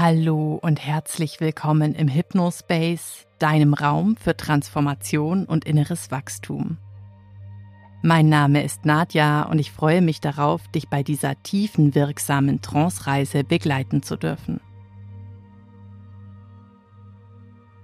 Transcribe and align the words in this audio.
Hallo 0.00 0.60
und 0.62 0.78
herzlich 0.78 1.40
willkommen 1.40 1.92
im 1.92 2.06
Hypnospace, 2.06 3.26
deinem 3.40 3.74
Raum 3.74 4.16
für 4.16 4.36
Transformation 4.36 5.44
und 5.44 5.64
inneres 5.64 6.12
Wachstum. 6.12 6.78
Mein 8.02 8.28
Name 8.28 8.62
ist 8.62 8.84
Nadja 8.84 9.42
und 9.42 9.58
ich 9.58 9.72
freue 9.72 10.00
mich 10.00 10.20
darauf, 10.20 10.68
dich 10.68 10.88
bei 10.88 11.02
dieser 11.02 11.42
tiefen 11.42 11.96
wirksamen 11.96 12.62
Trance-Reise 12.62 13.42
begleiten 13.42 14.04
zu 14.04 14.14
dürfen. 14.14 14.60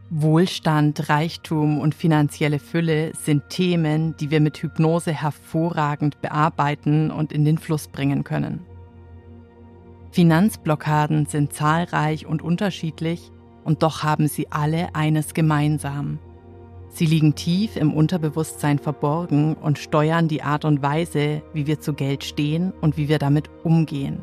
Wohlstand, 0.08 1.08
Reichtum 1.08 1.80
und 1.80 1.96
finanzielle 1.96 2.60
Fülle 2.60 3.10
sind 3.16 3.48
Themen, 3.48 4.16
die 4.18 4.30
wir 4.30 4.38
mit 4.38 4.58
Hypnose 4.58 5.12
hervorragend 5.12 6.22
bearbeiten 6.22 7.10
und 7.10 7.32
in 7.32 7.44
den 7.44 7.58
Fluss 7.58 7.88
bringen 7.88 8.22
können. 8.22 8.64
Finanzblockaden 10.14 11.26
sind 11.26 11.52
zahlreich 11.52 12.24
und 12.24 12.40
unterschiedlich 12.40 13.32
und 13.64 13.82
doch 13.82 14.04
haben 14.04 14.28
sie 14.28 14.46
alle 14.52 14.94
eines 14.94 15.34
gemeinsam. 15.34 16.20
Sie 16.88 17.04
liegen 17.04 17.34
tief 17.34 17.76
im 17.76 17.92
Unterbewusstsein 17.92 18.78
verborgen 18.78 19.54
und 19.54 19.76
steuern 19.76 20.28
die 20.28 20.44
Art 20.44 20.64
und 20.64 20.82
Weise, 20.82 21.42
wie 21.52 21.66
wir 21.66 21.80
zu 21.80 21.94
Geld 21.94 22.22
stehen 22.22 22.72
und 22.80 22.96
wie 22.96 23.08
wir 23.08 23.18
damit 23.18 23.50
umgehen. 23.64 24.20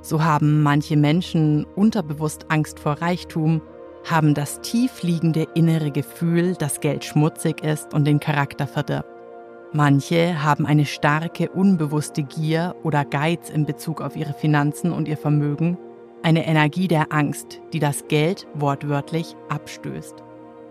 So 0.00 0.24
haben 0.24 0.62
manche 0.62 0.96
Menschen 0.96 1.66
unterbewusst 1.76 2.46
Angst 2.48 2.80
vor 2.80 2.94
Reichtum, 2.94 3.60
haben 4.04 4.32
das 4.32 4.62
tiefliegende 4.62 5.48
innere 5.54 5.90
Gefühl, 5.90 6.54
dass 6.54 6.80
Geld 6.80 7.04
schmutzig 7.04 7.62
ist 7.62 7.92
und 7.92 8.06
den 8.06 8.20
Charakter 8.20 8.66
verdirbt. 8.66 9.15
Manche 9.76 10.42
haben 10.42 10.64
eine 10.64 10.86
starke, 10.86 11.50
unbewusste 11.50 12.22
Gier 12.22 12.74
oder 12.82 13.04
Geiz 13.04 13.50
in 13.50 13.66
Bezug 13.66 14.00
auf 14.00 14.16
ihre 14.16 14.32
Finanzen 14.32 14.90
und 14.90 15.06
ihr 15.06 15.18
Vermögen, 15.18 15.76
eine 16.22 16.46
Energie 16.46 16.88
der 16.88 17.12
Angst, 17.12 17.60
die 17.74 17.78
das 17.78 18.08
Geld 18.08 18.46
wortwörtlich 18.54 19.36
abstößt. 19.50 20.14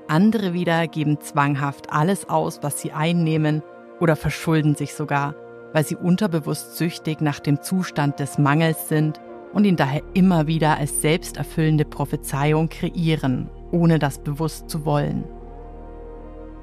Andere 0.08 0.53
wieder 0.53 0.88
geben 0.88 1.20
zwanghaft 1.22 1.92
alles 1.92 2.28
aus, 2.28 2.64
was 2.64 2.81
sie 2.81 2.94
einnehmen 2.94 3.62
oder 4.00 4.16
verschulden 4.16 4.73
sich 4.73 4.95
sogar, 4.95 5.36
weil 5.72 5.86
sie 5.86 5.97
unterbewusst 5.97 6.75
süchtig 6.75 7.22
nach 7.22 7.40
dem 7.40 7.62
Zustand 7.62 8.19
des 8.19 8.40
Mangels 8.40 8.90
sind 8.90 9.22
und 9.53 9.66
ihn 9.66 9.75
daher 9.75 10.02
immer 10.16 10.47
wieder 10.47 10.80
als 10.80 11.03
selbsterfüllende 11.03 11.86
Prophezeiung 11.86 12.69
kreieren, 12.69 13.52
ohne 13.72 14.00
das 14.00 14.17
bewusst 14.17 14.67
zu 14.67 14.84
wollen. 14.84 15.25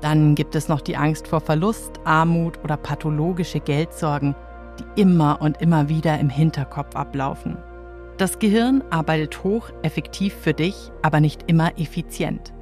Dann 0.02 0.34
gibt 0.34 0.54
es 0.54 0.68
noch 0.68 0.80
die 0.80 0.96
Angst 0.96 1.28
vor 1.28 1.40
Verlust, 1.40 2.00
Armut 2.04 2.58
oder 2.62 2.76
pathologische 2.76 3.60
Geldsorgen, 3.60 4.34
die 4.78 5.00
immer 5.00 5.40
und 5.40 5.62
immer 5.62 5.88
wieder 5.88 6.18
im 6.18 6.28
Hinterkopf 6.28 6.94
ablaufen. 6.96 7.56
Das 8.18 8.38
Gehirn 8.38 8.82
arbeitet 8.90 9.42
hoch 9.42 9.70
effektiv 9.82 10.34
für 10.34 10.52
dich, 10.52 10.90
aber 11.02 11.20
nicht 11.20 11.44
immer 11.46 11.78
effizient. 11.78 12.52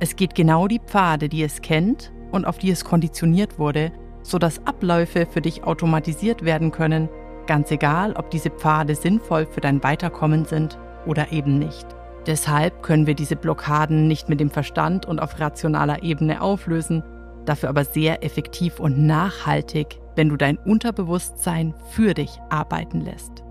Es 0.00 0.16
geht 0.16 0.34
genau 0.34 0.66
die 0.66 0.80
Pfade, 0.80 1.28
die 1.28 1.42
es 1.42 1.60
kennt 1.60 2.12
und 2.32 2.46
auf 2.46 2.58
die 2.58 2.70
es 2.70 2.84
konditioniert 2.84 3.58
wurde, 3.58 3.92
sodass 4.22 4.66
Abläufe 4.66 5.26
für 5.26 5.42
dich 5.42 5.64
automatisiert 5.64 6.44
werden 6.44 6.72
können, 6.72 7.08
ganz 7.46 7.70
egal, 7.70 8.14
ob 8.14 8.30
diese 8.30 8.50
Pfade 8.50 8.94
sinnvoll 8.94 9.46
für 9.46 9.60
dein 9.60 9.82
Weiterkommen 9.82 10.44
sind 10.46 10.78
oder 11.06 11.32
eben 11.32 11.58
nicht. 11.58 11.86
Deshalb 12.26 12.82
können 12.82 13.06
wir 13.06 13.14
diese 13.14 13.36
Blockaden 13.36 14.06
nicht 14.06 14.28
mit 14.28 14.40
dem 14.40 14.50
Verstand 14.50 15.06
und 15.06 15.20
auf 15.20 15.40
rationaler 15.40 16.02
Ebene 16.02 16.42
auflösen, 16.42 17.02
dafür 17.46 17.70
aber 17.70 17.84
sehr 17.84 18.22
effektiv 18.24 18.78
und 18.78 18.98
nachhaltig, 18.98 19.98
wenn 20.16 20.28
du 20.28 20.36
dein 20.36 20.58
Unterbewusstsein 20.58 21.74
für 21.90 22.14
dich 22.14 22.38
arbeiten 22.50 23.00
lässt. 23.00 23.42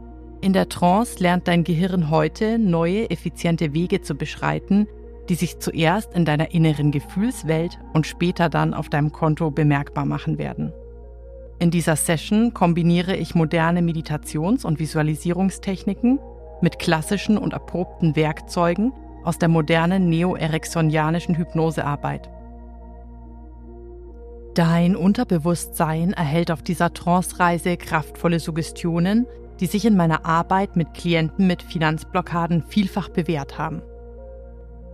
In 0.41 0.53
der 0.53 0.69
Trance 0.69 1.21
lernt 1.21 1.47
dein 1.47 1.63
Gehirn 1.63 2.09
heute 2.09 2.59
neue, 2.59 3.09
effiziente 3.09 3.73
Wege 3.73 4.01
zu 4.01 4.15
beschreiten, 4.15 4.87
die 5.27 5.35
sich 5.35 5.59
zuerst 5.59 6.13
in 6.13 6.25
deiner 6.25 6.51
inneren 6.53 6.91
Gefühlswelt 6.91 7.77
und 7.93 8.07
später 8.07 8.49
dann 8.49 8.73
auf 8.73 8.89
deinem 8.89 9.11
Konto 9.11 9.51
bemerkbar 9.51 10.05
machen 10.05 10.37
werden. 10.37 10.71
In 11.59 11.71
dieser 11.71 11.97
Session 11.97 12.53
kombiniere 12.53 13.17
ich 13.17 13.35
moderne 13.35 13.81
Meditations- 13.81 14.63
und 14.63 14.79
Visualisierungstechniken 14.79 16.19
mit 16.61 16.79
klassischen 16.79 17.37
und 17.37 17.53
erprobten 17.53 18.15
Werkzeugen 18.15 18.93
aus 19.23 19.37
der 19.37 19.49
modernen 19.49 20.09
neo-ericksonianischen 20.09 21.37
Hypnosearbeit. 21.37 22.29
Dein 24.55 24.95
Unterbewusstsein 24.95 26.13
erhält 26.13 26.51
auf 26.51 26.61
dieser 26.61 26.93
Trance-Reise 26.93 27.77
kraftvolle 27.77 28.39
Suggestionen, 28.39 29.25
die 29.59 29.67
sich 29.67 29.85
in 29.85 29.95
meiner 29.95 30.25
Arbeit 30.25 30.75
mit 30.75 30.93
Klienten 30.93 31.47
mit 31.47 31.61
Finanzblockaden 31.61 32.63
vielfach 32.63 33.09
bewährt 33.09 33.57
haben. 33.57 33.81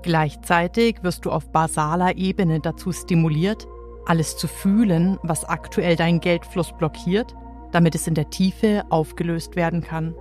Gleichzeitig 0.01 0.97
wirst 1.01 1.25
du 1.25 1.31
auf 1.31 1.51
basaler 1.51 2.15
Ebene 2.17 2.59
dazu 2.59 2.91
stimuliert, 2.91 3.67
alles 4.05 4.37
zu 4.37 4.47
fühlen, 4.47 5.17
was 5.23 5.45
aktuell 5.45 5.95
deinen 5.95 6.19
Geldfluss 6.19 6.71
blockiert, 6.77 7.33
damit 7.71 7.95
es 7.95 8.07
in 8.07 8.13
der 8.13 8.29
Tiefe 8.29 8.83
aufgelöst 8.89 9.55
werden 9.55 9.81
kann. 9.81 10.13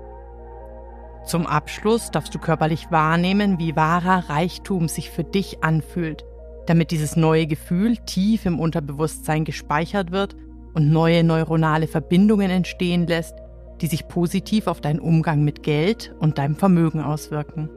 Zum 1.24 1.46
Abschluss 1.46 2.10
darfst 2.10 2.34
du 2.34 2.38
körperlich 2.38 2.90
wahrnehmen, 2.90 3.58
wie 3.58 3.76
wahrer 3.76 4.28
Reichtum 4.28 4.88
sich 4.88 5.10
für 5.10 5.24
dich 5.24 5.64
anfühlt, 5.64 6.24
damit 6.66 6.90
dieses 6.90 7.16
neue 7.16 7.46
Gefühl 7.46 7.96
tief 7.96 8.44
im 8.44 8.60
Unterbewusstsein 8.60 9.44
gespeichert 9.44 10.12
wird 10.12 10.36
und 10.74 10.92
neue 10.92 11.24
neuronale 11.24 11.86
Verbindungen 11.86 12.50
entstehen 12.50 13.06
lässt, 13.06 13.34
die 13.80 13.86
sich 13.86 14.06
positiv 14.06 14.66
auf 14.66 14.80
deinen 14.80 15.00
Umgang 15.00 15.42
mit 15.44 15.62
Geld 15.62 16.14
und 16.20 16.38
deinem 16.38 16.56
Vermögen 16.56 17.00
auswirken. 17.00 17.70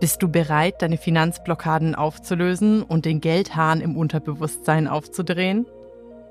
Bist 0.00 0.22
du 0.22 0.28
bereit, 0.28 0.82
deine 0.82 0.98
Finanzblockaden 0.98 1.94
aufzulösen 1.94 2.82
und 2.82 3.04
den 3.04 3.20
Geldhahn 3.20 3.80
im 3.80 3.96
Unterbewusstsein 3.96 4.88
aufzudrehen? 4.88 5.66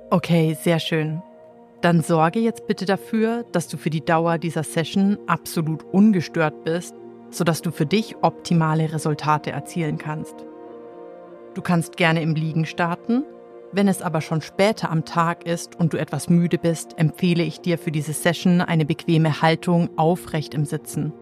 Okay, 0.09 0.55
sehr 0.59 0.79
schön 0.79 1.21
dann 1.85 2.01
sorge 2.01 2.39
jetzt 2.39 2.65
bitte 2.65 2.85
dafür, 2.85 3.45
dass 3.51 3.67
du 3.67 3.77
für 3.77 3.91
die 3.91 4.03
Dauer 4.03 4.39
dieser 4.39 4.63
Session 4.63 5.19
absolut 5.27 5.83
ungestört 5.91 6.63
bist, 6.63 6.95
sodass 7.29 7.61
du 7.61 7.69
für 7.69 7.85
dich 7.85 8.15
optimale 8.23 8.91
Resultate 8.91 9.51
erzielen 9.51 9.99
kannst. 9.99 10.33
Du 11.53 11.61
kannst 11.61 11.95
gerne 11.95 12.23
im 12.23 12.33
Liegen 12.33 12.65
starten. 12.65 13.23
Wenn 13.71 13.87
es 13.87 14.01
aber 14.01 14.21
schon 14.21 14.41
später 14.41 14.89
am 14.89 15.05
Tag 15.05 15.45
ist 15.45 15.75
und 15.75 15.93
du 15.93 15.97
etwas 15.97 16.27
müde 16.27 16.57
bist, 16.57 16.97
empfehle 16.97 17.43
ich 17.43 17.61
dir 17.61 17.77
für 17.77 17.91
diese 17.91 18.13
Session 18.13 18.61
eine 18.61 18.85
bequeme 18.85 19.43
Haltung 19.43 19.91
aufrecht 19.95 20.55
im 20.55 20.65
Sitzen. 20.65 21.13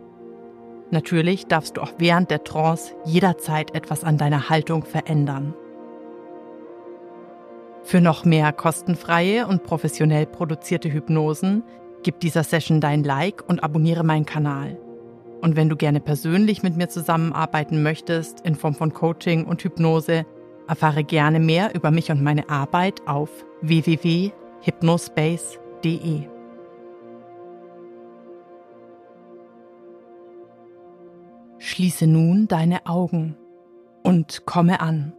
Natürlich 0.92 1.48
darfst 1.48 1.76
du 1.76 1.82
auch 1.82 1.92
während 1.98 2.32
der 2.32 2.46
Trance 2.46 2.94
jederzeit 3.04 3.76
etwas 3.76 4.06
an 4.06 4.18
deiner 4.18 4.50
Haltung 4.50 4.86
verändern. 4.86 5.56
Für 7.84 8.02
noch 8.02 8.26
mehr 8.26 8.52
kostenfreie 8.54 9.46
und 9.46 9.62
professionell 9.64 10.26
produzierte 10.26 10.92
Hypnosen 10.92 11.62
gib 12.02 12.20
dieser 12.20 12.44
Session 12.44 12.82
dein 12.82 13.04
Like 13.04 13.48
und 13.48 13.64
abonniere 13.64 14.04
meinen 14.04 14.26
Kanal. 14.26 14.80
Und 15.42 15.56
wenn 15.58 15.70
du 15.70 15.76
gerne 15.76 16.00
persönlich 16.00 16.64
mit 16.64 16.78
mir 16.78 16.88
zusammenarbeiten 16.88 17.84
möchtest 17.84 18.40
in 18.42 18.56
Form 18.56 18.76
von 18.76 18.94
Coaching 18.94 19.46
und 19.46 19.62
Hypnose, 19.64 20.26
erfahre 20.68 21.04
gerne 21.04 21.42
mehr 21.42 21.76
über 21.76 21.92
mich 21.92 22.10
und 22.12 22.24
meine 22.24 22.50
Arbeit 22.50 23.06
auf 23.06 23.30
www.hypnospace.de. 23.62 26.22
Schließe 31.58 32.08
nun 32.08 32.48
deine 32.48 32.86
Augen 32.86 33.36
und 34.04 34.46
komme 34.46 34.80
an. 34.80 35.12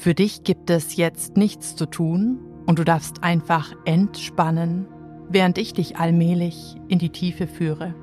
Für 0.00 0.14
dich 0.14 0.44
gibt 0.44 0.70
es 0.70 0.96
jetzt 0.96 1.36
nichts 1.36 1.76
zu 1.76 1.84
tun 1.84 2.38
und 2.64 2.78
du 2.78 2.84
darfst 2.84 3.22
einfach 3.22 3.76
entspannen, 3.84 4.86
während 5.28 5.58
ich 5.58 5.74
dich 5.74 5.98
allmählich 5.98 6.76
in 6.88 6.98
die 6.98 7.10
Tiefe 7.10 7.46
führe. 7.46 7.94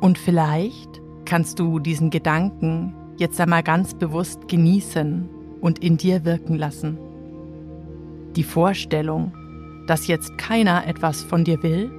Und 0.00 0.18
vielleicht 0.18 1.02
kannst 1.24 1.58
du 1.58 1.80
diesen 1.80 2.10
Gedanken 2.10 2.94
jetzt 3.16 3.40
einmal 3.40 3.64
ganz 3.64 3.94
bewusst 3.94 4.46
genießen 4.46 5.28
und 5.60 5.80
in 5.80 5.96
dir 5.96 6.24
wirken 6.24 6.54
lassen. 6.54 6.96
Die 8.36 8.44
Vorstellung, 8.44 9.32
dass 9.88 10.06
jetzt 10.06 10.38
keiner 10.38 10.86
etwas 10.86 11.24
von 11.24 11.42
dir 11.42 11.64
will 11.64 11.90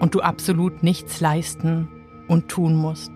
und 0.00 0.14
du 0.14 0.20
absolut 0.20 0.82
nichts 0.82 1.20
leisten 1.20 1.88
und 2.26 2.48
tun 2.48 2.74
musst. 2.74 3.15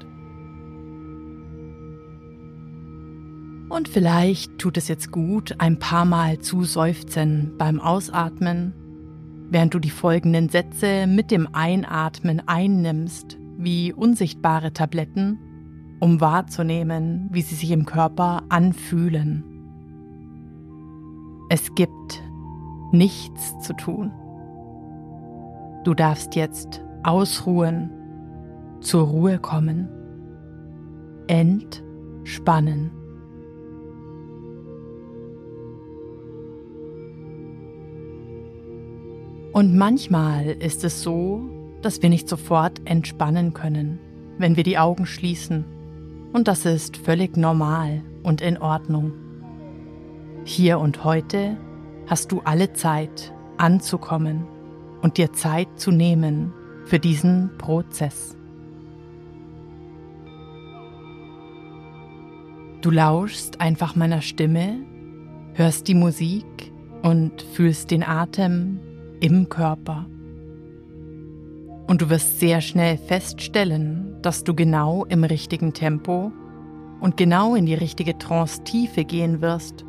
Und 3.70 3.88
vielleicht 3.88 4.58
tut 4.58 4.76
es 4.76 4.88
jetzt 4.88 5.12
gut, 5.12 5.55
ein 5.58 5.78
paar 5.78 6.05
Mal 6.05 6.40
zu 6.40 6.64
seufzen 6.64 7.52
beim 7.56 7.81
Ausatmen, 7.81 8.75
während 9.49 9.72
du 9.72 9.78
die 9.78 9.90
folgenden 9.90 10.49
Sätze 10.49 11.06
mit 11.06 11.31
dem 11.31 11.49
Einatmen 11.52 12.43
einnimmst, 12.46 13.38
wie 13.56 13.93
unsichtbare 13.93 14.72
Tabletten, 14.72 15.38
um 16.00 16.20
wahrzunehmen, 16.20 17.28
wie 17.31 17.43
sie 17.43 17.55
sich 17.55 17.70
im 17.70 17.87
Körper 17.87 18.43
anfühlen. 18.49 19.44
Es 21.49 21.73
gibt 21.76 22.25
nichts 22.90 23.56
zu 23.61 23.73
tun. 23.75 24.11
Du 25.84 25.94
darfst 25.94 26.34
jetzt 26.34 26.82
ausruhen 27.05 27.90
zur 28.81 29.06
Ruhe 29.06 29.38
kommen, 29.38 29.88
entspannen. 31.28 33.00
Und 39.52 39.76
manchmal 39.76 40.47
ist 40.47 40.85
es 40.85 41.02
so, 41.02 41.43
dass 41.82 42.02
wir 42.02 42.08
nicht 42.08 42.29
sofort 42.29 42.81
entspannen 42.85 43.52
können, 43.52 43.99
wenn 44.38 44.56
wir 44.56 44.62
die 44.62 44.79
Augen 44.79 45.06
schließen. 45.06 45.64
Und 46.32 46.47
das 46.47 46.64
ist 46.67 46.97
völlig 46.97 47.37
normal 47.37 48.02
und 48.23 48.41
in 48.41 48.58
Ordnung. 48.58 49.12
Hier 50.44 50.79
und 50.79 51.02
heute 51.02 51.56
hast 52.06 52.31
du 52.31 52.41
alle 52.44 52.73
Zeit 52.75 53.32
anzukommen 53.56 54.47
und 55.02 55.19
dir 55.19 55.32
Zeit 55.32 55.69
zu 55.76 55.91
nehmen 55.91 56.52
für 56.85 57.00
diesen 57.00 57.50
Prozess. 57.58 58.37
Du 62.82 62.91
lauschst 62.91 63.61
einfach 63.61 63.97
meiner 63.97 64.23
Stimme, 64.23 64.79
hörst 65.55 65.88
die 65.88 65.94
Musik 65.94 66.73
und 67.02 67.43
fühlst 67.43 67.91
den 67.91 68.05
Atem 68.05 68.81
im 69.20 69.49
Körper. 69.49 70.06
Und 71.87 72.02
du 72.02 72.11
wirst 72.11 72.40
sehr 72.40 72.61
schnell 72.61 72.96
feststellen, 72.96 74.17
dass 74.22 74.44
du 74.44 74.55
genau 74.55 75.05
im 75.06 75.25
richtigen 75.25 75.72
Tempo 75.72 76.32
und 77.00 77.17
genau 77.17 77.55
in 77.55 77.67
die 77.67 77.75
richtige 77.75 78.17
Trance-Tiefe 78.17 79.05
gehen 79.05 79.40
wirst, 79.40 79.84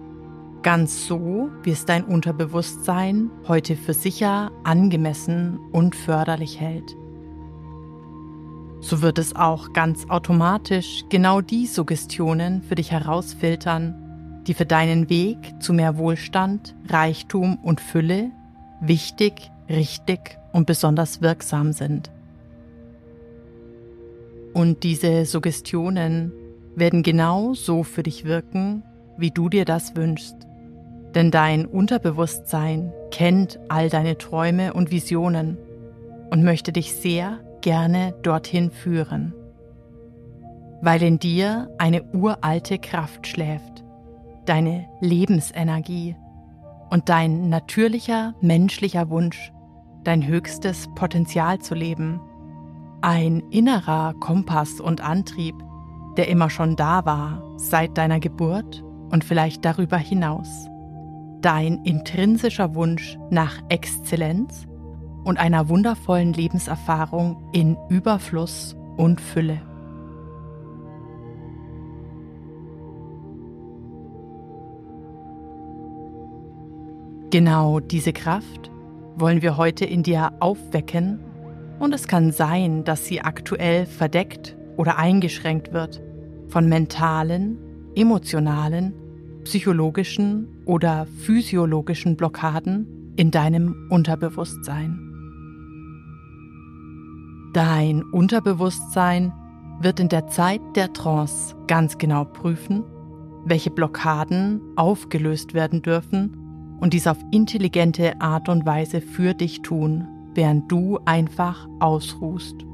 ganz 0.64 1.08
so, 1.08 1.50
wie 1.64 1.72
es 1.72 1.86
dein 1.86 2.04
Unterbewusstsein 2.04 3.30
heute 3.48 3.76
für 3.76 3.94
sicher, 3.94 4.52
angemessen 4.64 5.60
und 5.72 5.96
förderlich 5.96 6.60
hält. 6.60 6.96
So 8.80 9.04
wird 9.04 9.20
es 9.20 9.36
auch 9.36 9.74
ganz 9.74 10.10
automatisch 10.10 11.04
genau 11.10 11.42
die 11.42 11.68
Suggestionen 11.68 12.64
für 12.64 12.76
dich 12.76 12.92
herausfiltern, 12.92 14.42
die 14.48 14.56
für 14.56 14.66
deinen 14.66 15.08
Weg 15.10 15.38
zu 15.60 15.72
mehr 15.72 15.98
Wohlstand, 15.98 16.76
Reichtum 16.90 17.58
und 17.58 17.80
Fülle 17.80 18.32
wichtig, 18.82 19.52
richtig 19.70 20.38
und 20.52 20.66
besonders 20.68 21.22
wirksam 21.22 21.72
sind. 21.72 22.12
Und 24.54 24.84
diese 24.84 25.26
Suggestionen 25.26 26.34
werden 26.76 27.04
genau 27.04 27.54
so 27.54 27.84
für 27.84 28.04
dich 28.04 28.26
wirken, 28.26 28.84
wie 29.18 29.32
du 29.32 29.50
dir 29.50 29.66
das 29.66 29.96
wünschst. 29.96 30.36
Denn 31.16 31.32
dein 31.32 31.66
Unterbewusstsein 31.66 32.92
kennt 33.12 33.60
all 33.70 33.90
deine 33.90 34.18
Träume 34.18 34.74
und 34.74 34.92
Visionen 34.92 35.58
und 36.30 36.44
möchte 36.44 36.72
dich 36.72 36.94
sehr 36.94 37.40
gerne 37.62 38.14
dorthin 38.24 38.72
führen. 38.72 39.34
Weil 40.82 41.04
in 41.04 41.20
dir 41.20 41.70
eine 41.78 42.04
uralte 42.14 42.80
Kraft 42.80 43.28
schläft, 43.28 43.84
deine 44.46 44.88
Lebensenergie 45.02 46.16
und 46.92 47.10
dein 47.10 47.50
natürlicher 47.50 48.36
menschlicher 48.42 49.10
Wunsch, 49.10 49.52
dein 50.04 50.28
höchstes 50.28 50.90
Potenzial 50.94 51.60
zu 51.60 51.74
leben. 51.74 52.20
Ein 53.02 53.42
innerer 53.50 54.14
Kompass 54.20 54.80
und 54.80 55.02
Antrieb, 55.02 55.56
der 56.18 56.28
immer 56.28 56.50
schon 56.50 56.76
da 56.76 57.06
war, 57.06 57.42
seit 57.56 57.98
deiner 57.98 58.20
Geburt 58.20 58.84
und 59.10 59.24
vielleicht 59.24 59.66
darüber 59.66 59.98
hinaus. 59.98 60.68
Dein 61.40 61.84
intrinsischer 61.86 62.76
Wunsch 62.76 63.18
nach 63.32 63.58
Exzellenz 63.70 64.68
und 65.24 65.40
einer 65.40 65.70
wundervollen 65.70 66.34
Lebenserfahrung 66.34 67.42
in 67.54 67.78
Überfluss 67.90 68.76
und 68.98 69.22
Fülle. 69.22 69.71
Genau 77.32 77.80
diese 77.80 78.12
Kraft 78.12 78.70
wollen 79.16 79.42
wir 79.42 79.56
heute 79.56 79.86
in 79.86 80.04
dir 80.04 80.34
aufwecken 80.42 81.22
und 81.80 81.94
es 81.94 82.10
kann 82.10 82.34
sein, 82.34 82.84
dass 82.84 83.06
sie 83.06 83.22
aktuell 83.22 83.86
verdeckt 83.86 84.58
oder 84.76 84.98
eingeschränkt 84.98 85.72
wird 85.72 86.02
von 86.50 86.68
mentalen, 86.68 87.58
emotionalen, 87.96 88.94
psychologischen 89.46 90.46
oder 90.66 91.08
physiologischen 91.20 92.18
Blockaden 92.18 93.14
in 93.16 93.32
deinem 93.32 93.88
Unterbewusstsein. 93.90 95.00
Dein 97.54 98.04
Unterbewusstsein 98.12 99.32
wird 99.80 100.02
in 100.02 100.10
der 100.10 100.28
Zeit 100.28 100.60
der 100.76 100.92
Trance 100.92 101.56
ganz 101.68 101.98
genau 101.98 102.26
prüfen, 102.26 102.84
welche 103.46 103.72
Blockaden 103.72 104.60
aufgelöst 104.76 105.54
werden 105.54 105.82
dürfen 105.82 106.41
und 106.82 106.94
dies 106.94 107.08
auf 107.08 107.18
intelligente 107.32 108.20
Art 108.20 108.50
und 108.50 108.66
Weise 108.66 109.00
für 109.00 109.34
dich 109.34 109.62
tun, 109.62 110.08
während 110.34 110.70
du 110.70 111.00
einfach 111.06 111.70
ausruhst. 111.80 112.66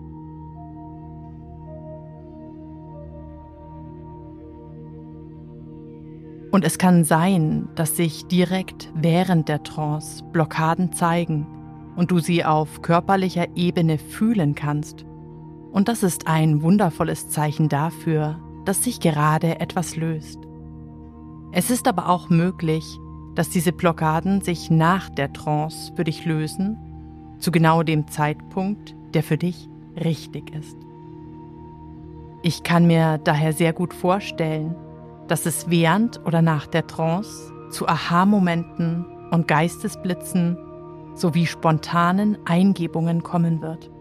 Und 6.52 6.64
es 6.64 6.78
kann 6.78 7.04
sein, 7.04 7.68
dass 7.76 7.98
sich 7.98 8.26
direkt 8.26 8.92
während 8.96 9.50
der 9.50 9.62
Trance 9.62 10.24
Blockaden 10.32 10.94
zeigen 10.94 11.46
und 11.96 12.10
du 12.10 12.20
sie 12.20 12.46
auf 12.46 12.82
körperlicher 12.82 13.46
Ebene 13.56 13.98
fühlen 13.98 14.56
kannst. 14.56 15.06
Und 15.72 15.90
das 15.90 16.02
ist 16.02 16.28
ein 16.28 16.62
wundervolles 16.62 17.28
Zeichen 17.28 17.68
dafür, 17.68 18.40
dass 18.66 18.84
sich 18.84 19.02
gerade 19.02 19.60
etwas 19.60 19.98
löst. 19.98 20.40
Es 21.52 21.70
ist 21.70 21.88
aber 21.88 22.10
auch 22.10 22.30
möglich, 22.30 22.98
dass 23.38 23.50
diese 23.50 23.72
Blockaden 23.72 24.42
sich 24.42 24.72
nach 24.72 25.10
der 25.12 25.32
Trance 25.32 25.94
für 25.96 26.04
dich 26.04 26.26
lösen, 26.26 26.76
zu 27.38 27.52
genau 27.52 27.84
dem 27.84 28.08
Zeitpunkt, 28.08 28.96
der 29.14 29.22
für 29.22 29.38
dich 29.38 29.70
richtig 30.04 30.56
ist. 30.56 30.76
Ich 32.42 32.64
kann 32.64 32.88
mir 32.88 33.20
daher 33.20 33.54
sehr 33.54 33.74
gut 33.74 33.94
vorstellen, 33.94 34.76
dass 35.28 35.46
es 35.46 35.70
während 35.70 36.20
oder 36.26 36.42
nach 36.42 36.66
der 36.66 36.88
Trance 36.88 37.54
zu 37.70 37.88
Aha-Momenten 37.88 39.06
und 39.30 39.48
Geistesblitzen 39.48 40.58
sowie 41.14 41.46
spontanen 41.46 42.40
Eingebungen 42.46 43.22
kommen 43.22 43.62
wird. 43.62 43.92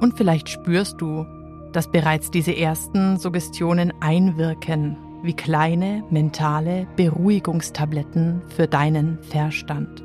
Und 0.00 0.16
vielleicht 0.16 0.48
spürst 0.48 1.00
du, 1.00 1.26
dass 1.72 1.90
bereits 1.90 2.30
diese 2.30 2.56
ersten 2.56 3.18
Suggestionen 3.18 3.92
einwirken 4.00 4.96
wie 5.22 5.34
kleine 5.34 6.04
mentale 6.10 6.86
Beruhigungstabletten 6.96 8.42
für 8.48 8.66
deinen 8.66 9.22
Verstand. 9.22 10.02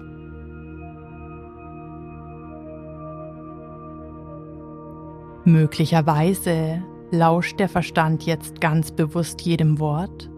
Möglicherweise 5.44 6.84
lauscht 7.10 7.60
der 7.60 7.70
Verstand 7.70 8.26
jetzt 8.26 8.60
ganz 8.60 8.92
bewusst 8.92 9.42
jedem 9.42 9.80
Wort. 9.80 10.30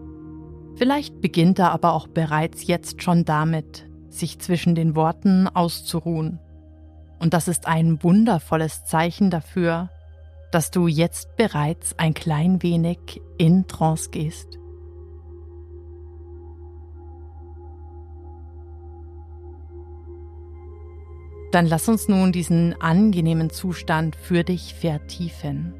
Vielleicht 0.76 1.20
beginnt 1.20 1.58
er 1.58 1.72
aber 1.72 1.94
auch 1.94 2.06
bereits 2.06 2.66
jetzt 2.66 3.02
schon 3.02 3.24
damit, 3.24 3.88
sich 4.08 4.38
zwischen 4.38 4.74
den 4.74 4.94
Worten 4.94 5.48
auszuruhen. 5.48 6.38
Und 7.18 7.34
das 7.34 7.48
ist 7.48 7.66
ein 7.66 8.02
wundervolles 8.02 8.84
Zeichen 8.84 9.30
dafür, 9.30 9.90
dass 10.50 10.70
du 10.70 10.88
jetzt 10.88 11.36
bereits 11.36 11.98
ein 11.98 12.14
klein 12.14 12.62
wenig 12.62 13.20
in 13.38 13.66
Trance 13.66 14.10
gehst. 14.10 14.58
Dann 21.52 21.66
lass 21.66 21.88
uns 21.88 22.08
nun 22.08 22.30
diesen 22.30 22.80
angenehmen 22.80 23.50
Zustand 23.50 24.14
für 24.14 24.44
dich 24.44 24.74
vertiefen. 24.74 25.74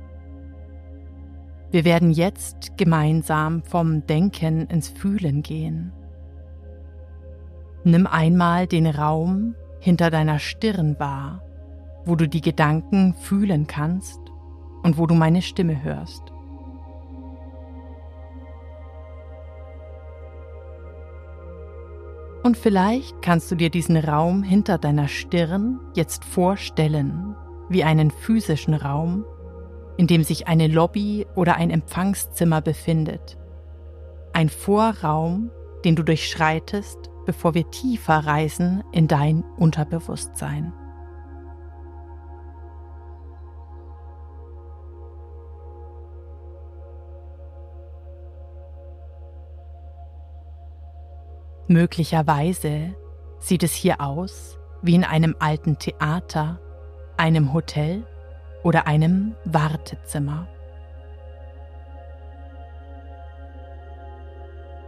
Wir 1.70 1.84
werden 1.84 2.10
jetzt 2.10 2.76
gemeinsam 2.76 3.62
vom 3.62 4.04
Denken 4.06 4.66
ins 4.66 4.88
Fühlen 4.88 5.42
gehen. 5.42 5.92
Nimm 7.84 8.08
einmal 8.08 8.66
den 8.66 8.86
Raum 8.86 9.54
hinter 9.78 10.10
deiner 10.10 10.40
Stirn 10.40 10.98
wahr, 10.98 11.44
wo 12.04 12.16
du 12.16 12.28
die 12.28 12.40
Gedanken 12.40 13.14
fühlen 13.14 13.68
kannst 13.68 14.29
und 14.82 14.99
wo 14.99 15.06
du 15.06 15.14
meine 15.14 15.42
Stimme 15.42 15.82
hörst. 15.82 16.32
Und 22.42 22.56
vielleicht 22.56 23.20
kannst 23.20 23.50
du 23.50 23.54
dir 23.54 23.70
diesen 23.70 23.96
Raum 23.96 24.42
hinter 24.42 24.78
deiner 24.78 25.08
Stirn 25.08 25.78
jetzt 25.94 26.25
vorstellen 26.25 27.37
wie 27.68 27.84
einen 27.84 28.10
physischen 28.10 28.75
Raum, 28.75 29.25
in 29.96 30.06
dem 30.06 30.25
sich 30.25 30.49
eine 30.49 30.66
Lobby 30.66 31.26
oder 31.37 31.56
ein 31.56 31.70
Empfangszimmer 31.70 32.60
befindet. 32.60 33.38
Ein 34.32 34.49
Vorraum, 34.49 35.50
den 35.84 35.94
du 35.94 36.02
durchschreitest, 36.02 37.10
bevor 37.26 37.54
wir 37.54 37.70
tiefer 37.70 38.26
reisen 38.26 38.82
in 38.90 39.06
dein 39.06 39.44
Unterbewusstsein. 39.56 40.72
Möglicherweise 51.70 52.96
sieht 53.38 53.62
es 53.62 53.72
hier 53.72 54.00
aus 54.00 54.58
wie 54.82 54.96
in 54.96 55.04
einem 55.04 55.36
alten 55.38 55.78
Theater, 55.78 56.58
einem 57.16 57.52
Hotel 57.52 58.04
oder 58.64 58.88
einem 58.88 59.36
Wartezimmer. 59.44 60.48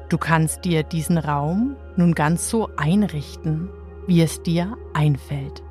Du 0.09 0.19
kannst 0.19 0.65
dir 0.65 0.83
diesen 0.83 1.19
Raum 1.19 1.77
nun 1.95 2.17
ganz 2.17 2.51
so 2.51 2.69
einrichten, 2.77 3.71
wie 4.09 4.21
es 4.21 4.43
dir 4.43 4.77
einfällt. 4.93 5.63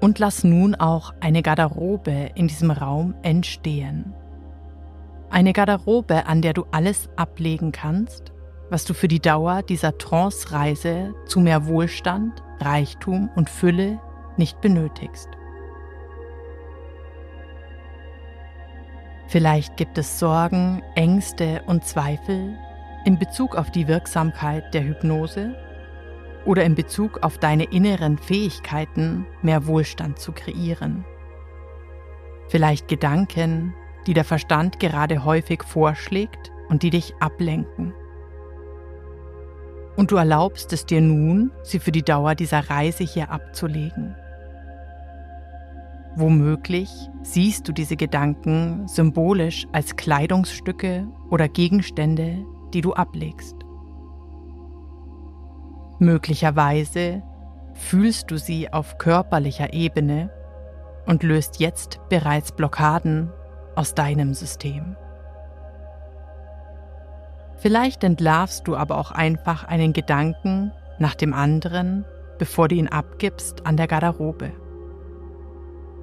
Und 0.00 0.18
lass 0.18 0.44
nun 0.44 0.74
auch 0.74 1.12
eine 1.20 1.42
Garderobe 1.42 2.30
in 2.34 2.48
diesem 2.48 2.70
Raum 2.70 3.14
entstehen. 3.22 4.14
Eine 5.28 5.52
Garderobe, 5.52 6.26
an 6.26 6.42
der 6.42 6.54
du 6.54 6.64
alles 6.72 7.08
ablegen 7.16 7.70
kannst, 7.70 8.32
was 8.70 8.84
du 8.84 8.94
für 8.94 9.08
die 9.08 9.20
Dauer 9.20 9.62
dieser 9.62 9.98
Trance-Reise 9.98 11.14
zu 11.26 11.40
mehr 11.40 11.66
Wohlstand, 11.66 12.42
Reichtum 12.60 13.28
und 13.36 13.50
Fülle 13.50 14.00
nicht 14.36 14.60
benötigst. 14.60 15.28
Vielleicht 19.28 19.76
gibt 19.76 19.98
es 19.98 20.18
Sorgen, 20.18 20.82
Ängste 20.96 21.62
und 21.66 21.84
Zweifel 21.84 22.58
in 23.04 23.18
Bezug 23.18 23.54
auf 23.54 23.70
die 23.70 23.86
Wirksamkeit 23.86 24.74
der 24.74 24.84
Hypnose 24.84 25.54
oder 26.44 26.64
in 26.64 26.74
Bezug 26.74 27.22
auf 27.22 27.38
deine 27.38 27.64
inneren 27.64 28.18
Fähigkeiten, 28.18 29.26
mehr 29.42 29.66
Wohlstand 29.66 30.18
zu 30.18 30.32
kreieren. 30.32 31.04
Vielleicht 32.48 32.88
Gedanken, 32.88 33.74
die 34.06 34.14
der 34.14 34.24
Verstand 34.24 34.80
gerade 34.80 35.24
häufig 35.24 35.62
vorschlägt 35.62 36.50
und 36.68 36.82
die 36.82 36.90
dich 36.90 37.14
ablenken. 37.20 37.92
Und 39.96 40.10
du 40.10 40.16
erlaubst 40.16 40.72
es 40.72 40.86
dir 40.86 41.00
nun, 41.00 41.52
sie 41.62 41.78
für 41.78 41.92
die 41.92 42.02
Dauer 42.02 42.34
dieser 42.34 42.70
Reise 42.70 43.04
hier 43.04 43.30
abzulegen. 43.30 44.16
Womöglich 46.16 46.90
siehst 47.22 47.68
du 47.68 47.72
diese 47.72 47.96
Gedanken 47.96 48.88
symbolisch 48.88 49.66
als 49.72 49.96
Kleidungsstücke 49.96 51.06
oder 51.28 51.48
Gegenstände, 51.48 52.44
die 52.74 52.80
du 52.80 52.94
ablegst. 52.94 53.56
Möglicherweise 56.00 57.22
fühlst 57.74 58.30
du 58.30 58.38
sie 58.38 58.72
auf 58.72 58.96
körperlicher 58.96 59.74
Ebene 59.74 60.30
und 61.04 61.22
löst 61.22 61.60
jetzt 61.60 62.00
bereits 62.08 62.52
Blockaden 62.52 63.30
aus 63.76 63.94
deinem 63.94 64.32
System. 64.32 64.96
Vielleicht 67.58 68.02
entlarvst 68.02 68.66
du 68.66 68.76
aber 68.76 68.96
auch 68.96 69.10
einfach 69.10 69.64
einen 69.64 69.92
Gedanken 69.92 70.72
nach 70.98 71.14
dem 71.14 71.34
anderen, 71.34 72.06
bevor 72.38 72.68
du 72.68 72.76
ihn 72.76 72.88
abgibst 72.88 73.66
an 73.66 73.76
der 73.76 73.86
Garderobe. 73.86 74.52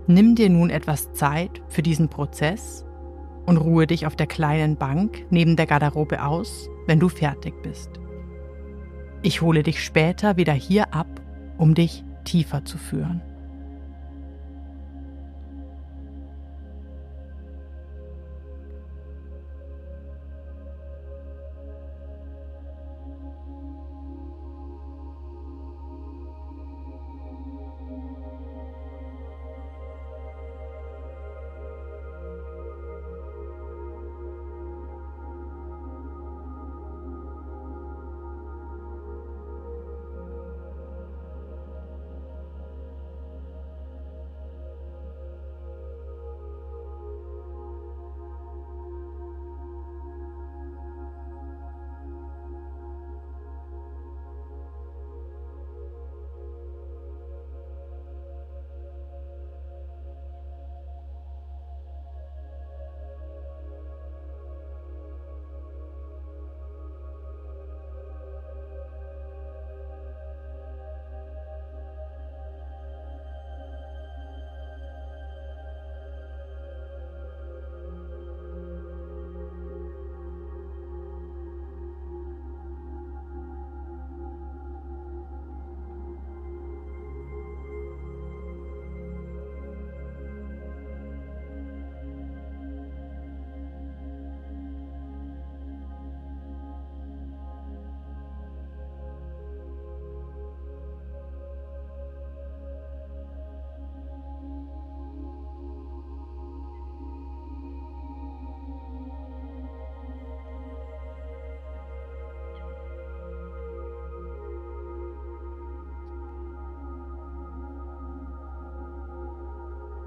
Nimm 0.05 0.35
dir 0.35 0.51
nun 0.51 0.69
etwas 0.69 1.11
Zeit 1.13 1.63
für 1.69 1.81
diesen 1.81 2.09
Prozess 2.09 2.85
und 3.47 3.57
ruhe 3.57 3.87
dich 3.87 4.05
auf 4.05 4.15
der 4.15 4.27
kleinen 4.27 4.77
Bank 4.77 5.25
neben 5.31 5.55
der 5.55 5.65
Garderobe 5.65 6.23
aus, 6.23 6.69
wenn 6.85 6.99
du 6.99 7.09
fertig 7.09 7.55
bist. 7.63 7.99
Ich 9.21 9.41
hole 9.41 9.63
dich 9.63 9.83
später 9.83 10.38
wieder 10.38 10.53
hier 10.53 10.93
ab, 10.93 11.07
um 11.57 11.74
dich 11.74 12.03
tiefer 12.24 12.65
zu 12.65 12.77
führen. 12.77 13.21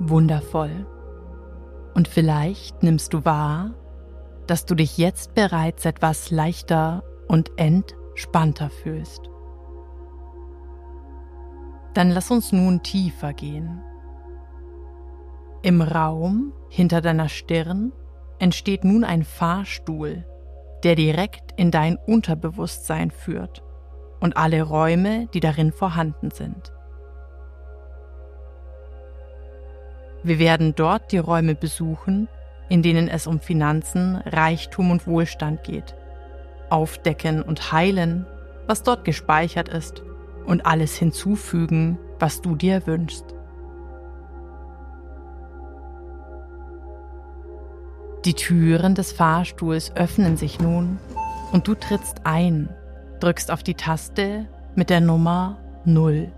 Wundervoll. 0.01 0.87
Und 1.95 2.09
vielleicht 2.09 2.83
nimmst 2.83 3.13
du 3.15 3.25
wahr, 3.25 3.75
dass 4.47 4.65
du 4.67 4.75
dich 4.75 4.99
jetzt 4.99 5.35
bereits 5.35 5.85
etwas 5.85 6.31
leichter 6.31 7.05
und 7.29 7.53
entspannter 7.57 8.71
fühlst. 8.71 9.31
Dann 11.95 12.11
lass 12.11 12.31
uns 12.31 12.53
nun 12.53 12.83
tiefer 12.83 13.33
gehen. 13.33 13.83
Im 15.63 15.83
Raum 15.83 16.53
hinter 16.69 17.01
deiner 17.01 17.29
Stirn 17.29 17.93
entsteht 18.39 18.85
nun 18.85 19.05
ein 19.05 19.25
Fahrstuhl, 19.25 20.25
der 20.83 20.95
direkt 20.95 21.53
in 21.57 21.71
dein 21.71 21.97
Unterbewusstsein 21.97 23.11
führt 23.11 23.63
und 24.21 24.37
alle 24.37 24.63
Räume, 24.63 25.27
die 25.35 25.41
darin 25.41 25.73
vorhanden 25.73 26.31
sind. 26.31 26.73
Wir 30.23 30.39
werden 30.39 30.75
dort 30.75 31.13
die 31.13 31.19
Räume 31.19 31.55
besuchen, 31.55 32.29
in 32.69 32.83
denen 32.83 33.09
es 33.09 33.27
um 33.27 33.41
Finanzen, 33.41 34.17
Reichtum 34.27 34.91
und 34.91 35.07
Wohlstand 35.07 35.65
geht. 35.65 35.95
Aufdecken 36.69 37.43
und 37.43 37.73
heilen, 37.73 38.27
was 38.67 38.83
dort 38.83 39.05
gespeichert 39.05 39.69
ist 39.69 40.03
und 40.47 40.67
alles 40.67 40.97
hinzufügen, 40.97 41.99
was 42.19 42.43
du 42.43 42.55
dir 42.55 42.87
wünschst. 42.87 43.35
Die 48.27 48.35
Türen 48.35 48.95
des 48.95 49.13
Fahrstuhls 49.13 49.97
öffnen 49.97 50.37
sich 50.37 50.61
nun 50.61 50.99
und 51.53 51.67
du 51.67 51.75
trittst 51.75 52.19
ein, 52.25 52.69
drückst 53.21 53.51
auf 53.51 53.63
die 53.63 53.75
Taste 53.75 54.47
mit 54.75 54.91
der 54.91 55.01
Nummer 55.01 55.57
0. 55.87 56.31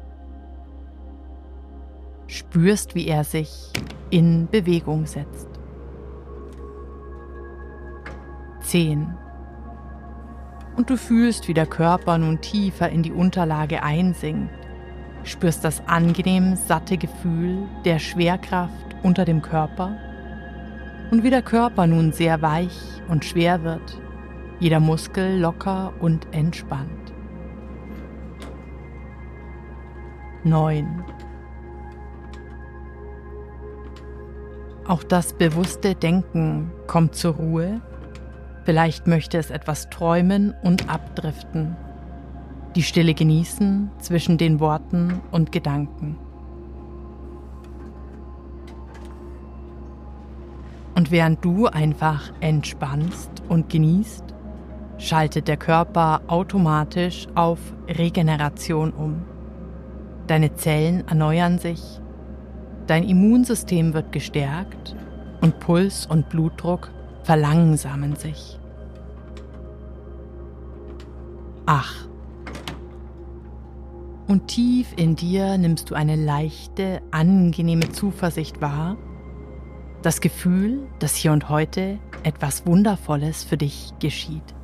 spürst, 2.27 2.95
wie 2.95 3.09
er 3.09 3.25
sich 3.25 3.73
in 4.11 4.49
Bewegung 4.51 5.07
setzt. 5.07 5.49
10. 8.61 9.15
Und 10.77 10.89
du 10.89 10.97
fühlst, 10.97 11.49
wie 11.49 11.55
der 11.55 11.67
Körper 11.67 12.17
nun 12.19 12.41
tiefer 12.41 12.89
in 12.89 13.03
die 13.03 13.13
Unterlage 13.13 13.83
einsinkt, 13.83 14.51
spürst 15.25 15.65
das 15.65 15.87
angenehm 15.87 16.57
satte 16.57 16.97
Gefühl 16.97 17.69
der 17.85 17.99
Schwerkraft 17.99 18.97
unter 19.03 19.25
dem 19.25 19.43
Körper 19.43 19.97
und 21.11 21.23
wie 21.23 21.31
der 21.31 21.43
Körper 21.43 21.87
nun 21.87 22.13
sehr 22.13 22.41
weich 22.41 23.03
und 23.09 23.25
schwer 23.25 23.63
wird, 23.63 24.01
jeder 24.61 24.81
Muskel 24.81 25.39
locker 25.39 25.93
und 26.01 26.27
entspannt. 26.33 27.13
9. 30.45 31.05
Auch 34.93 35.03
das 35.03 35.33
bewusste 35.33 35.95
Denken 35.95 36.71
kommt 36.87 37.15
zur 37.15 37.37
Ruhe. 37.37 37.81
Vielleicht 38.65 39.07
möchte 39.07 39.39
es 39.39 39.51
etwas 39.51 39.89
träumen 39.89 40.53
und 40.63 40.91
abdriften. 40.91 41.79
Die 42.77 42.83
Stille 42.83 43.15
genießen 43.15 43.91
zwischen 44.01 44.37
den 44.37 44.61
Worten 44.61 45.23
und 45.31 45.51
Gedanken. 45.51 46.19
Und 50.95 51.11
während 51.11 51.43
du 51.43 51.69
einfach 51.69 52.31
entspannst 52.41 53.31
und 53.49 53.71
genießt, 53.71 54.35
schaltet 54.99 55.49
der 55.49 55.57
Körper 55.57 56.21
automatisch 56.27 57.29
auf 57.35 57.61
Regeneration 57.89 58.93
um. 58.93 59.23
Deine 60.27 60.53
Zellen 60.53 61.09
erneuern 61.09 61.59
sich, 61.59 62.02
dein 62.93 63.09
Immunsystem 63.09 63.95
wird 63.95 64.13
gestärkt 64.13 64.95
und 65.41 65.59
Puls 65.61 66.05
und 66.05 66.29
Blutdruck 66.29 66.91
verlangsamen 67.23 68.17
sich. 68.17 68.59
Ach. 71.65 72.07
Und 74.29 74.49
tief 74.49 74.93
in 74.95 75.17
dir 75.17 75.57
nimmst 75.57 75.89
du 75.89 75.95
eine 75.95 76.17
leichte, 76.17 77.01
angenehme 77.13 77.89
Zuversicht 77.93 78.61
wahr, 78.61 78.99
das 80.03 80.21
Gefühl, 80.21 80.87
dass 80.99 81.15
hier 81.15 81.33
und 81.33 81.49
heute 81.49 81.99
etwas 82.25 82.67
Wundervolles 82.67 83.43
für 83.43 83.57
dich 83.57 83.95
geschieht. 84.01 84.55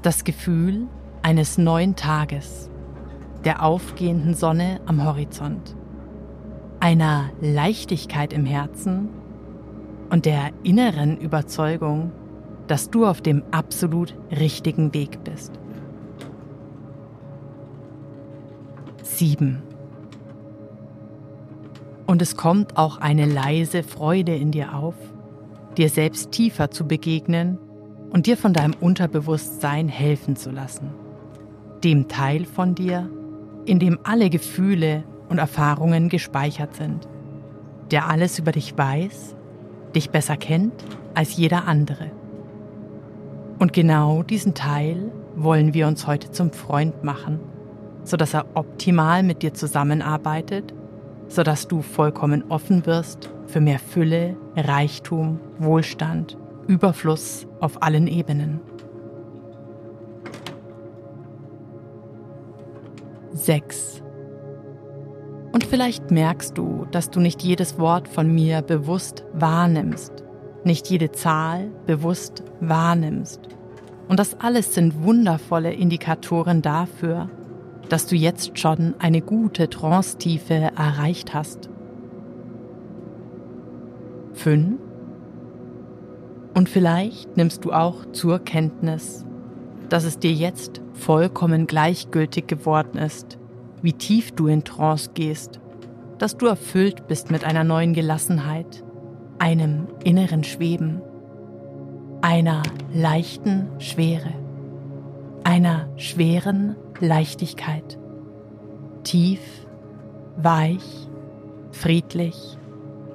Das 0.00 0.24
Gefühl 0.24 0.86
eines 1.20 1.58
neuen 1.58 1.94
Tages, 1.94 2.70
der 3.44 3.62
aufgehenden 3.62 4.32
Sonne 4.32 4.80
am 4.86 5.04
Horizont, 5.04 5.76
einer 6.84 7.30
Leichtigkeit 7.40 8.34
im 8.34 8.44
Herzen 8.44 9.08
und 10.10 10.26
der 10.26 10.50
inneren 10.64 11.16
Überzeugung, 11.16 12.12
dass 12.66 12.90
du 12.90 13.06
auf 13.06 13.22
dem 13.22 13.42
absolut 13.52 14.14
richtigen 14.30 14.92
Weg 14.92 15.24
bist. 15.24 15.52
7. 19.02 19.62
Und 22.06 22.20
es 22.20 22.36
kommt 22.36 22.76
auch 22.76 22.98
eine 22.98 23.24
leise 23.24 23.82
Freude 23.82 24.36
in 24.36 24.50
dir 24.50 24.74
auf, 24.74 24.96
dir 25.78 25.88
selbst 25.88 26.32
tiefer 26.32 26.70
zu 26.70 26.86
begegnen 26.86 27.58
und 28.10 28.26
dir 28.26 28.36
von 28.36 28.52
deinem 28.52 28.74
Unterbewusstsein 28.78 29.88
helfen 29.88 30.36
zu 30.36 30.50
lassen. 30.50 30.90
Dem 31.82 32.08
Teil 32.08 32.44
von 32.44 32.74
dir, 32.74 33.08
in 33.64 33.78
dem 33.78 33.98
alle 34.02 34.28
Gefühle 34.28 35.04
und 35.28 35.38
Erfahrungen 35.38 36.08
gespeichert 36.08 36.74
sind, 36.74 37.08
der 37.90 38.08
alles 38.08 38.38
über 38.38 38.52
dich 38.52 38.76
weiß, 38.76 39.34
dich 39.94 40.10
besser 40.10 40.36
kennt 40.36 40.84
als 41.14 41.36
jeder 41.36 41.66
andere. 41.66 42.10
Und 43.58 43.72
genau 43.72 44.22
diesen 44.22 44.54
Teil 44.54 45.12
wollen 45.36 45.74
wir 45.74 45.86
uns 45.86 46.06
heute 46.06 46.30
zum 46.30 46.52
Freund 46.52 47.04
machen, 47.04 47.40
sodass 48.02 48.34
er 48.34 48.46
optimal 48.54 49.22
mit 49.22 49.42
dir 49.42 49.54
zusammenarbeitet 49.54 50.74
sodass 51.28 51.68
du 51.68 51.82
vollkommen 51.82 52.44
offen 52.50 52.86
wirst 52.86 53.30
für 53.46 53.60
mehr 53.60 53.78
Fülle, 53.78 54.36
Reichtum, 54.56 55.40
Wohlstand, 55.58 56.36
Überfluss 56.66 57.46
auf 57.60 57.82
allen 57.82 58.06
Ebenen. 58.06 58.60
6. 63.32 64.03
Und 65.54 65.62
vielleicht 65.62 66.10
merkst 66.10 66.58
du, 66.58 66.84
dass 66.90 67.10
du 67.10 67.20
nicht 67.20 67.44
jedes 67.44 67.78
Wort 67.78 68.08
von 68.08 68.34
mir 68.34 68.60
bewusst 68.60 69.24
wahrnimmst, 69.34 70.12
nicht 70.64 70.90
jede 70.90 71.12
Zahl 71.12 71.70
bewusst 71.86 72.42
wahrnimmst. 72.58 73.40
Und 74.08 74.18
das 74.18 74.40
alles 74.40 74.74
sind 74.74 75.04
wundervolle 75.04 75.72
Indikatoren 75.72 76.60
dafür, 76.60 77.30
dass 77.88 78.08
du 78.08 78.16
jetzt 78.16 78.58
schon 78.58 78.96
eine 78.98 79.20
gute 79.20 79.70
Trance-Tiefe 79.70 80.72
erreicht 80.76 81.34
hast. 81.34 81.70
5. 84.32 84.80
Und 86.54 86.68
vielleicht 86.68 87.36
nimmst 87.36 87.64
du 87.64 87.72
auch 87.72 88.06
zur 88.10 88.40
Kenntnis, 88.40 89.24
dass 89.88 90.02
es 90.02 90.18
dir 90.18 90.32
jetzt 90.32 90.80
vollkommen 90.94 91.68
gleichgültig 91.68 92.48
geworden 92.48 92.98
ist, 92.98 93.38
wie 93.84 93.92
tief 93.92 94.32
du 94.32 94.46
in 94.46 94.64
Trance 94.64 95.10
gehst, 95.12 95.60
dass 96.16 96.38
du 96.38 96.46
erfüllt 96.46 97.06
bist 97.06 97.30
mit 97.30 97.44
einer 97.44 97.64
neuen 97.64 97.92
Gelassenheit, 97.92 98.82
einem 99.38 99.88
inneren 100.02 100.42
Schweben, 100.42 101.02
einer 102.22 102.62
leichten 102.94 103.68
Schwere, 103.78 104.32
einer 105.44 105.86
schweren 105.96 106.76
Leichtigkeit. 106.98 107.98
Tief, 109.02 109.40
weich, 110.38 111.08
friedlich, 111.70 112.56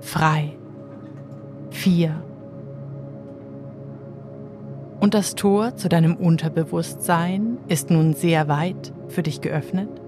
frei. 0.02 0.56
Vier. 1.72 2.24
Und 5.00 5.16
das 5.16 5.34
Tor 5.34 5.78
zu 5.78 5.90
deinem 5.90 6.16
Unterbewusstsein 6.16 7.58
ist 7.68 7.90
nun 7.90 8.14
sehr 8.14 8.48
weit 8.48 8.94
für 9.08 9.24
dich 9.24 9.42
geöffnet. 9.42 9.99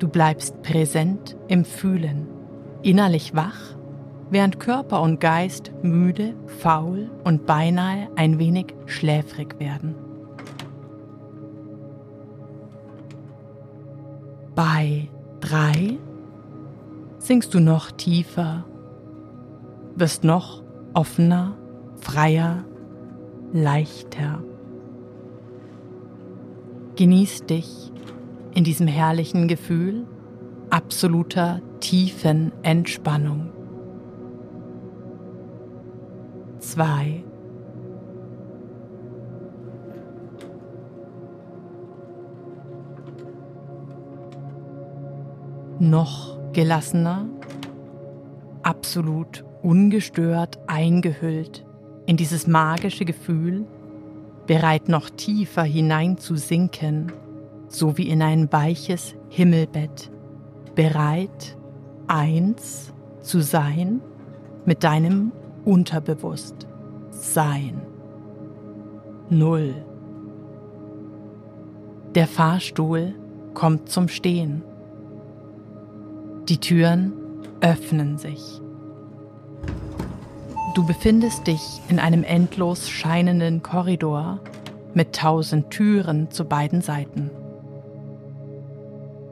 Du 0.00 0.08
bleibst 0.08 0.62
präsent 0.62 1.36
im 1.48 1.62
Fühlen, 1.62 2.26
innerlich 2.80 3.34
wach, 3.34 3.76
während 4.30 4.58
Körper 4.58 5.02
und 5.02 5.20
Geist 5.20 5.72
müde, 5.82 6.34
faul 6.46 7.10
und 7.22 7.44
beinahe 7.44 8.08
ein 8.16 8.38
wenig 8.38 8.74
schläfrig 8.86 9.60
werden. 9.60 9.94
Bei 14.54 15.10
drei 15.40 15.98
sinkst 17.18 17.52
du 17.52 17.60
noch 17.60 17.90
tiefer, 17.90 18.64
wirst 19.96 20.24
noch 20.24 20.62
offener, 20.94 21.58
freier, 22.00 22.64
leichter. 23.52 24.42
Genieß 26.96 27.44
dich 27.44 27.89
in 28.54 28.64
diesem 28.64 28.86
herrlichen 28.86 29.48
Gefühl 29.48 30.06
absoluter 30.70 31.60
tiefen 31.80 32.52
Entspannung. 32.62 33.50
Zwei. 36.58 37.24
noch 45.80 46.38
gelassener, 46.52 47.26
absolut 48.62 49.44
ungestört 49.62 50.58
eingehüllt 50.66 51.64
in 52.06 52.16
dieses 52.16 52.46
magische 52.46 53.04
Gefühl, 53.04 53.64
bereit 54.46 54.88
noch 54.88 55.10
tiefer 55.10 55.62
hineinzusinken, 55.62 57.12
so 57.70 57.96
wie 57.96 58.08
in 58.08 58.20
ein 58.20 58.52
weiches 58.52 59.14
Himmelbett, 59.28 60.10
bereit 60.74 61.56
eins 62.08 62.92
zu 63.22 63.40
sein 63.40 64.02
mit 64.66 64.84
deinem 64.84 65.32
Unterbewusstsein. 65.64 67.80
Null. 69.30 69.74
Der 72.16 72.26
Fahrstuhl 72.26 73.14
kommt 73.54 73.88
zum 73.88 74.08
Stehen. 74.08 74.64
Die 76.48 76.58
Türen 76.58 77.12
öffnen 77.60 78.18
sich. 78.18 78.60
Du 80.74 80.84
befindest 80.84 81.46
dich 81.46 81.80
in 81.88 82.00
einem 82.00 82.24
endlos 82.24 82.88
scheinenden 82.88 83.62
Korridor 83.62 84.40
mit 84.94 85.14
tausend 85.14 85.70
Türen 85.70 86.32
zu 86.32 86.44
beiden 86.44 86.80
Seiten. 86.80 87.30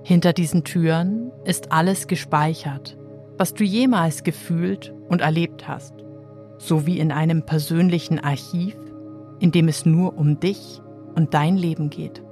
Hinter 0.08 0.32
diesen 0.32 0.64
Türen 0.64 1.32
ist 1.44 1.70
alles 1.70 2.06
gespeichert, 2.06 2.96
was 3.36 3.52
du 3.52 3.62
jemals 3.62 4.22
gefühlt 4.22 4.94
und 5.10 5.20
erlebt 5.20 5.68
hast, 5.68 5.92
so 6.56 6.86
wie 6.86 6.98
in 6.98 7.12
einem 7.12 7.42
persönlichen 7.42 8.18
Archiv, 8.18 8.74
in 9.38 9.52
dem 9.52 9.68
es 9.68 9.84
nur 9.84 10.16
um 10.16 10.40
dich 10.40 10.80
und 11.14 11.34
dein 11.34 11.58
Leben 11.58 11.90
geht. 11.90 12.22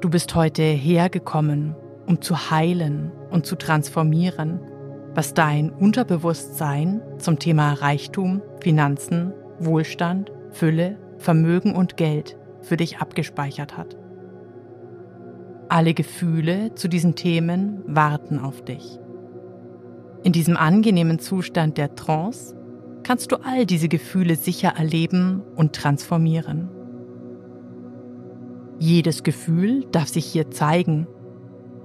Du 0.00 0.10
bist 0.10 0.34
heute 0.34 0.64
hergekommen, 0.64 1.76
um 2.08 2.20
zu 2.20 2.50
heilen 2.50 3.12
und 3.30 3.46
zu 3.46 3.54
transformieren, 3.54 4.58
was 5.14 5.32
dein 5.32 5.70
Unterbewusstsein 5.70 7.00
zum 7.18 7.38
Thema 7.38 7.74
Reichtum, 7.74 8.42
Finanzen, 8.60 9.32
Wohlstand, 9.60 10.32
Fülle, 10.50 10.98
Vermögen 11.18 11.76
und 11.76 11.96
Geld 11.96 12.36
für 12.62 12.76
dich 12.76 12.98
abgespeichert 12.98 13.76
hat. 13.76 13.99
Alle 15.70 15.94
Gefühle 15.94 16.74
zu 16.74 16.88
diesen 16.88 17.14
Themen 17.14 17.84
warten 17.86 18.40
auf 18.40 18.64
dich. 18.64 18.98
In 20.24 20.32
diesem 20.32 20.56
angenehmen 20.56 21.20
Zustand 21.20 21.78
der 21.78 21.94
Trance 21.94 22.56
kannst 23.04 23.30
du 23.30 23.36
all 23.36 23.66
diese 23.66 23.88
Gefühle 23.88 24.34
sicher 24.34 24.70
erleben 24.76 25.42
und 25.54 25.72
transformieren. 25.72 26.68
Jedes 28.80 29.22
Gefühl 29.22 29.86
darf 29.92 30.08
sich 30.08 30.26
hier 30.26 30.50
zeigen 30.50 31.06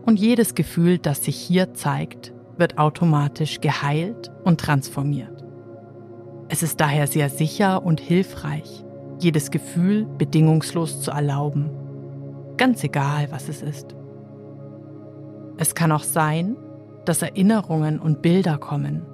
und 0.03 0.19
jedes 0.19 0.55
Gefühl, 0.55 0.97
das 0.97 1.23
sich 1.23 1.35
hier 1.35 1.75
zeigt, 1.75 2.33
wird 2.57 2.79
automatisch 2.79 3.61
geheilt 3.61 4.31
und 4.43 4.59
transformiert. 4.59 5.45
Es 6.49 6.63
ist 6.63 6.81
daher 6.81 7.05
sehr 7.05 7.29
sicher 7.29 7.85
und 7.85 7.99
hilfreich, 7.99 8.83
jedes 9.19 9.51
Gefühl 9.51 10.07
bedingungslos 10.17 11.01
zu 11.01 11.11
erlauben 11.11 11.84
ganz 12.57 12.83
egal, 12.83 13.27
was 13.31 13.49
es 13.49 13.61
ist. 13.61 13.95
Es 15.57 15.75
kann 15.75 15.91
auch 15.91 16.03
sein, 16.03 16.57
dass 17.05 17.21
Erinnerungen 17.21 17.99
und 17.99 18.21
Bilder 18.21 18.57
kommen, 18.57 19.05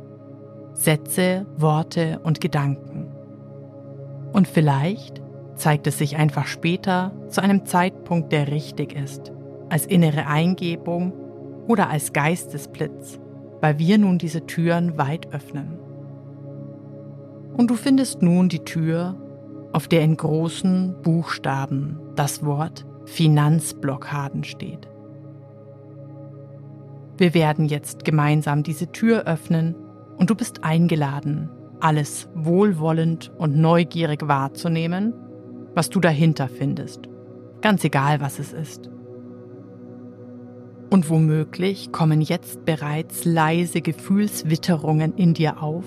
Sätze, 0.74 1.46
Worte 1.58 2.20
und 2.24 2.42
Gedanken. 2.42 3.12
Und 4.34 4.48
vielleicht 4.48 5.22
zeigt 5.56 5.88
es 5.88 5.98
sich 5.98 6.18
einfach 6.18 6.48
später 6.48 7.12
zu 7.30 7.42
einem 7.42 7.66
Zeitpunkt, 7.66 8.32
der 8.32 8.48
richtig 8.48 8.96
ist, 8.96 9.32
als 9.70 9.86
innere 9.86 10.26
Eingebung 10.26 11.14
oder 11.68 11.90
als 11.90 12.14
Geistesblitz, 12.14 13.20
weil 13.60 13.78
wir 13.78 13.98
nun 13.98 14.18
diese 14.18 14.46
Türen 14.48 14.98
weit 14.98 15.34
öffnen. 15.34 15.78
Und 17.56 17.70
du 17.70 17.76
findest 17.76 18.22
nun 18.22 18.50
die 18.50 18.64
Tür, 18.64 19.16
auf 19.74 19.88
der 19.88 20.02
in 20.02 20.18
großen 20.18 20.96
Buchstaben 21.04 22.00
das 22.16 22.44
Wort 22.46 22.86
Finanzblockaden 23.12 24.46
steht. 24.46 24.88
Wir 27.18 27.34
werden 27.34 27.66
jetzt 27.66 28.06
gemeinsam 28.06 28.64
diese 28.64 28.90
Tür 28.94 29.26
öffnen 29.28 29.76
und 30.18 30.30
du 30.30 30.36
bist 30.36 30.64
eingeladen, 30.64 31.50
alles 31.82 32.30
wohlwollend 32.36 33.30
und 33.38 33.58
neugierig 33.58 34.28
wahrzunehmen, 34.30 35.14
was 35.76 35.90
du 35.90 36.00
dahinter 36.00 36.48
findest, 36.48 37.10
ganz 37.62 37.84
egal 37.84 38.22
was 38.22 38.40
es 38.40 38.54
ist. 38.54 38.90
Und 40.90 41.10
womöglich 41.10 41.92
kommen 41.92 42.22
jetzt 42.22 42.64
bereits 42.64 43.26
leise 43.26 43.82
Gefühlswitterungen 43.82 45.16
in 45.16 45.34
dir 45.34 45.62
auf, 45.62 45.86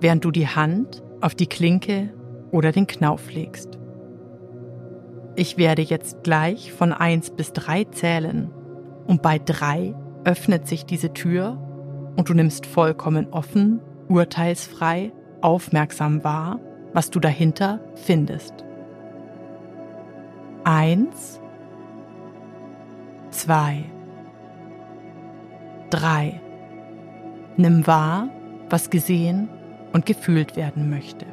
während 0.00 0.24
du 0.24 0.32
die 0.32 0.48
Hand 0.48 1.04
auf 1.20 1.36
die 1.36 1.46
Klinke 1.46 2.12
oder 2.50 2.72
den 2.72 2.88
Knauf 2.88 3.30
legst. 3.30 3.79
Ich 5.40 5.56
werde 5.56 5.80
jetzt 5.80 6.22
gleich 6.22 6.70
von 6.70 6.92
1 6.92 7.30
bis 7.30 7.54
3 7.54 7.84
zählen 7.84 8.50
und 9.06 9.22
bei 9.22 9.38
3 9.38 9.94
öffnet 10.22 10.68
sich 10.68 10.84
diese 10.84 11.14
Tür 11.14 11.56
und 12.14 12.28
du 12.28 12.34
nimmst 12.34 12.66
vollkommen 12.66 13.26
offen, 13.30 13.80
urteilsfrei, 14.06 15.12
aufmerksam 15.40 16.22
wahr, 16.24 16.60
was 16.92 17.08
du 17.08 17.20
dahinter 17.20 17.80
findest. 17.94 18.52
1, 20.64 21.40
2, 23.30 23.84
3. 25.88 26.40
Nimm 27.56 27.86
wahr, 27.86 28.28
was 28.68 28.90
gesehen 28.90 29.48
und 29.94 30.04
gefühlt 30.04 30.56
werden 30.56 30.90
möchte. 30.90 31.24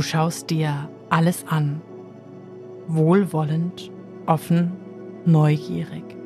Du 0.00 0.04
schaust 0.04 0.48
dir 0.48 0.88
alles 1.10 1.44
an, 1.46 1.82
wohlwollend, 2.88 3.90
offen, 4.24 4.72
neugierig. 5.26 6.16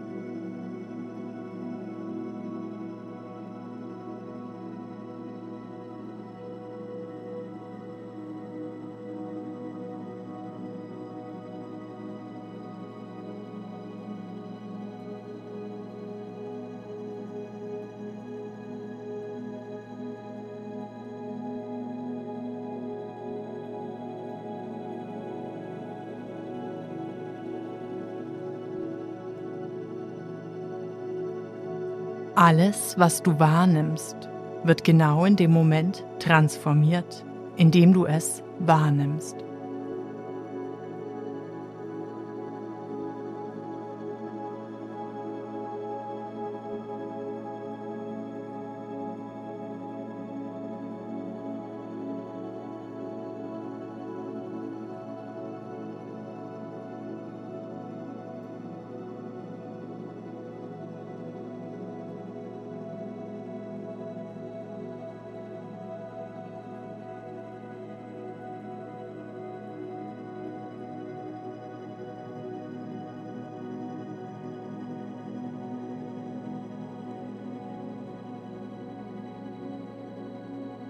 Alles, 32.55 32.95
was 32.97 33.21
du 33.21 33.41
wahrnimmst, 33.41 34.29
wird 34.63 34.85
genau 34.85 35.25
in 35.25 35.35
dem 35.35 35.51
Moment 35.51 36.07
transformiert, 36.21 37.25
in 37.57 37.73
dem 37.73 37.93
du 37.93 38.07
es 38.07 38.45
wahrnimmst. 38.61 39.44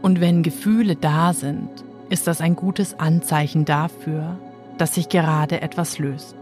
Und 0.05 0.21
wenn 0.21 0.43
Gefühle 0.43 0.97
da 0.97 1.33
sind, 1.33 1.71
ist 2.11 2.27
das 2.27 2.43
ein 2.43 2.57
gutes 2.57 3.01
Anzeichen 3.01 3.65
dafür, 3.65 4.39
dass 4.77 4.97
sich 4.97 5.09
gerade 5.09 5.63
etwas 5.63 5.99
löst. 5.99 6.37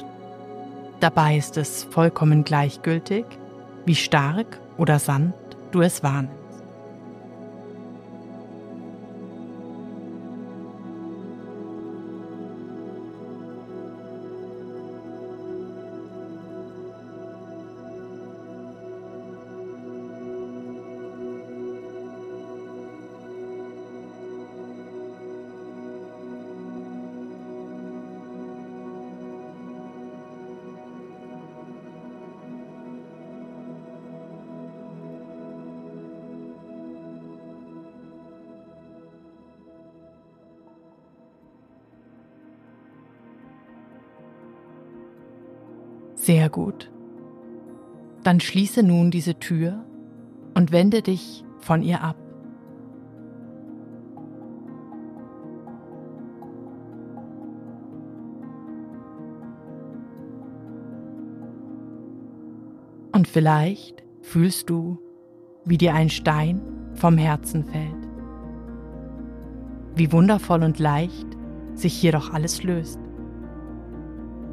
Dabei 0.98 1.36
ist 1.36 1.56
es 1.56 1.84
vollkommen 1.84 2.42
gleichgültig, 2.42 3.24
wie 3.86 3.94
stark 3.94 4.58
oder 4.78 4.98
sanft 4.98 5.56
du 5.70 5.80
es 5.80 6.02
wahrnimmst. 6.02 6.41
Sehr 46.22 46.48
gut. 46.50 46.88
Dann 48.22 48.38
schließe 48.38 48.84
nun 48.84 49.10
diese 49.10 49.40
Tür 49.40 49.84
und 50.54 50.70
wende 50.70 51.02
dich 51.02 51.44
von 51.58 51.82
ihr 51.82 52.00
ab. 52.00 52.14
Und 63.10 63.26
vielleicht 63.26 64.04
fühlst 64.20 64.70
du, 64.70 65.00
wie 65.64 65.76
dir 65.76 65.92
ein 65.92 66.08
Stein 66.08 66.62
vom 66.94 67.18
Herzen 67.18 67.64
fällt. 67.64 68.08
Wie 69.96 70.12
wundervoll 70.12 70.62
und 70.62 70.78
leicht 70.78 71.26
sich 71.74 71.94
hier 71.94 72.12
doch 72.12 72.32
alles 72.32 72.62
löst. 72.62 73.00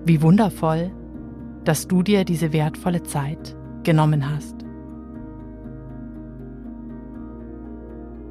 Wie 0.03 0.23
wundervoll, 0.23 0.89
dass 1.63 1.87
du 1.87 2.03
dir 2.03 2.25
diese 2.25 2.53
wertvolle 2.53 3.03
Zeit 3.03 3.55
genommen 3.83 4.29
hast. 4.29 4.55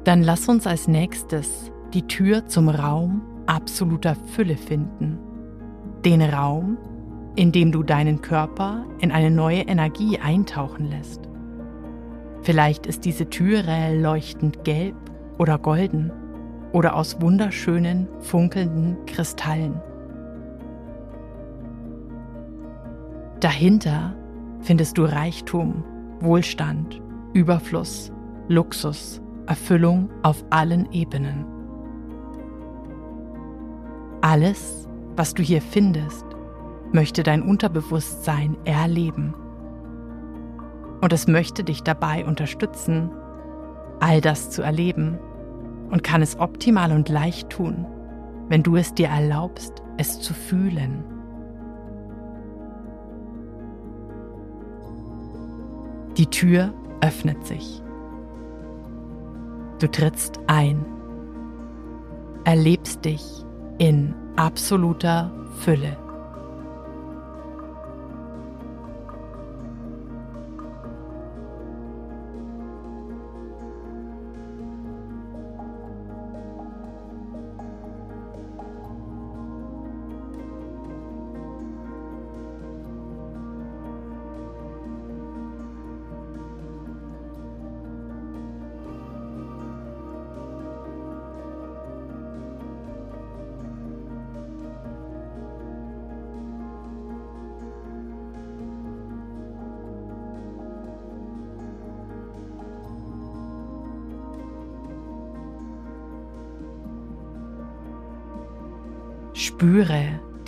Dann 0.03 0.23
lass 0.23 0.47
uns 0.47 0.65
als 0.65 0.87
nächstes 0.87 1.71
die 1.93 2.07
Tür 2.07 2.45
zum 2.47 2.69
Raum 2.69 3.21
absoluter 3.45 4.15
Fülle 4.15 4.57
finden. 4.57 5.19
Den 6.05 6.21
Raum, 6.21 6.77
in 7.35 7.51
dem 7.51 7.71
du 7.71 7.83
deinen 7.83 8.21
Körper 8.21 8.85
in 8.99 9.11
eine 9.11 9.31
neue 9.31 9.61
Energie 9.61 10.19
eintauchen 10.19 10.89
lässt. 10.89 11.29
Vielleicht 12.41 12.87
ist 12.87 13.05
diese 13.05 13.29
Türe 13.29 13.99
leuchtend 13.99 14.63
gelb 14.63 14.95
oder 15.37 15.57
golden 15.57 16.11
oder 16.71 16.95
aus 16.95 17.21
wunderschönen, 17.21 18.07
funkelnden 18.19 18.97
Kristallen. 19.05 19.81
Dahinter 23.39 24.15
findest 24.59 24.97
du 24.97 25.05
Reichtum, 25.05 25.83
Wohlstand, 26.19 27.01
Überfluss, 27.33 28.11
Luxus, 28.49 29.21
Erfüllung 29.45 30.09
auf 30.23 30.43
allen 30.49 30.91
Ebenen. 30.91 31.45
Alles, 34.21 34.89
was 35.15 35.33
du 35.33 35.41
hier 35.41 35.61
findest, 35.61 36.25
möchte 36.91 37.23
dein 37.23 37.41
Unterbewusstsein 37.41 38.57
erleben. 38.65 39.33
Und 41.01 41.13
es 41.13 41.27
möchte 41.27 41.63
dich 41.63 41.83
dabei 41.83 42.25
unterstützen, 42.25 43.09
all 44.01 44.19
das 44.19 44.49
zu 44.49 44.61
erleben 44.61 45.17
und 45.89 46.03
kann 46.03 46.21
es 46.21 46.37
optimal 46.37 46.91
und 46.91 47.07
leicht 47.07 47.49
tun, 47.49 47.85
wenn 48.49 48.63
du 48.63 48.75
es 48.75 48.93
dir 48.93 49.07
erlaubst, 49.07 49.81
es 49.97 50.19
zu 50.19 50.33
fühlen. 50.33 51.05
Die 56.19 56.27
Tür 56.27 56.73
öffnet 56.99 57.47
sich. 57.47 57.81
Du 59.79 59.87
trittst 59.87 60.37
ein, 60.47 60.85
erlebst 62.43 63.05
dich 63.05 63.23
in 63.77 64.13
absoluter 64.35 65.31
Fülle. 65.61 65.95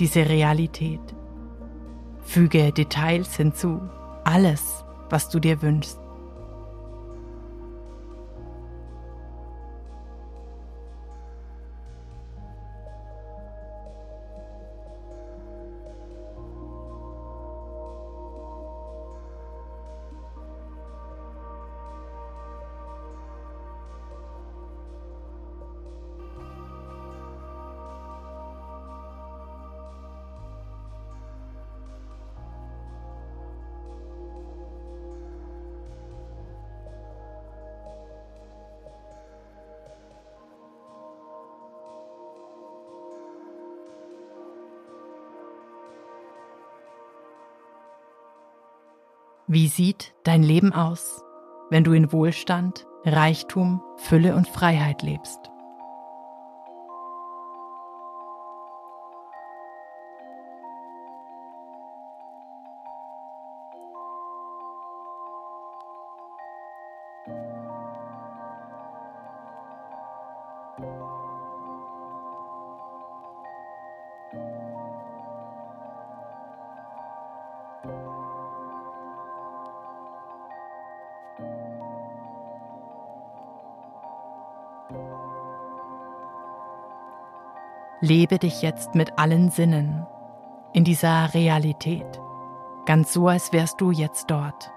Diese 0.02 0.28
Realität. 0.28 1.00
Füge 2.26 2.72
Details 2.72 3.38
hinzu, 3.38 3.80
alles, 4.24 4.84
was 5.12 5.30
du 5.30 5.40
dir 5.40 5.62
wünschst. 5.62 6.01
Wie 49.54 49.68
sieht 49.68 50.14
dein 50.24 50.44
Leben 50.44 50.72
aus, 50.72 51.26
wenn 51.70 51.84
du 51.84 51.92
in 51.92 52.14
Wohlstand, 52.14 52.88
Reichtum, 53.04 53.82
Fülle 53.98 54.34
und 54.34 54.48
Freiheit 54.48 55.02
lebst? 55.02 55.51
Lebe 88.12 88.40
dich 88.40 88.62
jetzt 88.62 88.94
mit 88.94 89.18
allen 89.18 89.52
Sinnen 89.52 90.06
in 90.74 90.84
dieser 90.84 91.34
Realität, 91.34 92.20
ganz 92.86 93.14
so, 93.14 93.30
als 93.30 93.54
wärst 93.54 93.80
du 93.80 93.92
jetzt 93.92 94.30
dort. 94.30 94.70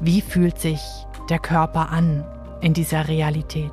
Wie 0.00 0.20
fühlt 0.20 0.58
sich 0.58 0.80
der 1.30 1.38
Körper 1.38 1.90
an 1.90 2.24
in 2.60 2.74
dieser 2.74 3.08
Realität? 3.08 3.72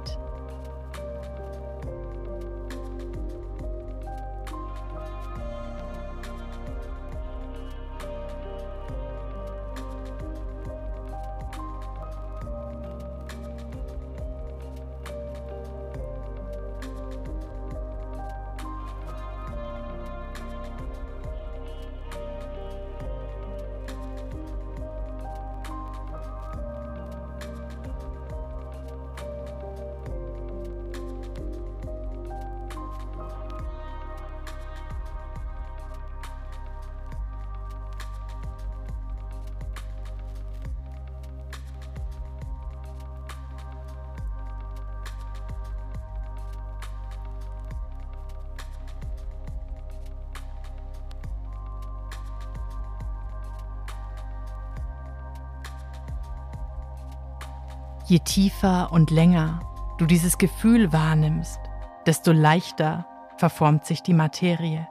Je 58.13 58.19
tiefer 58.19 58.91
und 58.91 59.10
länger 59.10 59.60
du 59.97 60.06
dieses 60.06 60.38
Gefühl 60.38 60.93
wahrnimmst, 60.93 61.60
desto 62.06 62.32
leichter 62.32 63.08
verformt 63.38 63.88
sich 63.88 64.04
die 64.04 64.13
Materie, 64.13 64.88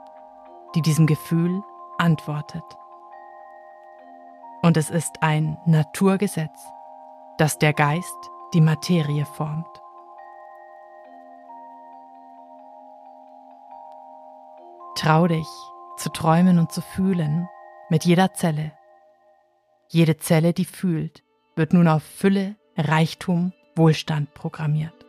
die 0.75 0.81
diesem 0.81 1.07
Gefühl 1.07 1.63
antwortet. 1.97 2.65
Und 4.61 4.75
es 4.75 4.89
ist 4.89 5.23
ein 5.23 5.57
Naturgesetz, 5.65 6.67
dass 7.37 7.57
der 7.57 7.71
Geist 7.71 8.29
die 8.53 8.59
Materie 8.59 9.23
formt. 9.23 9.81
Trau 14.97 15.27
dich 15.27 15.47
zu 15.95 16.09
träumen 16.09 16.59
und 16.59 16.73
zu 16.73 16.81
fühlen 16.81 17.47
mit 17.87 18.03
jeder 18.03 18.33
Zelle. 18.33 18.73
Jede 19.87 20.17
Zelle, 20.17 20.51
die 20.51 20.65
fühlt, 20.65 21.23
wird 21.55 21.71
nun 21.71 21.87
auf 21.87 22.03
Fülle, 22.03 22.57
Reichtum, 22.77 23.53
Wohlstand 23.75 24.33
programmiert. 24.33 25.02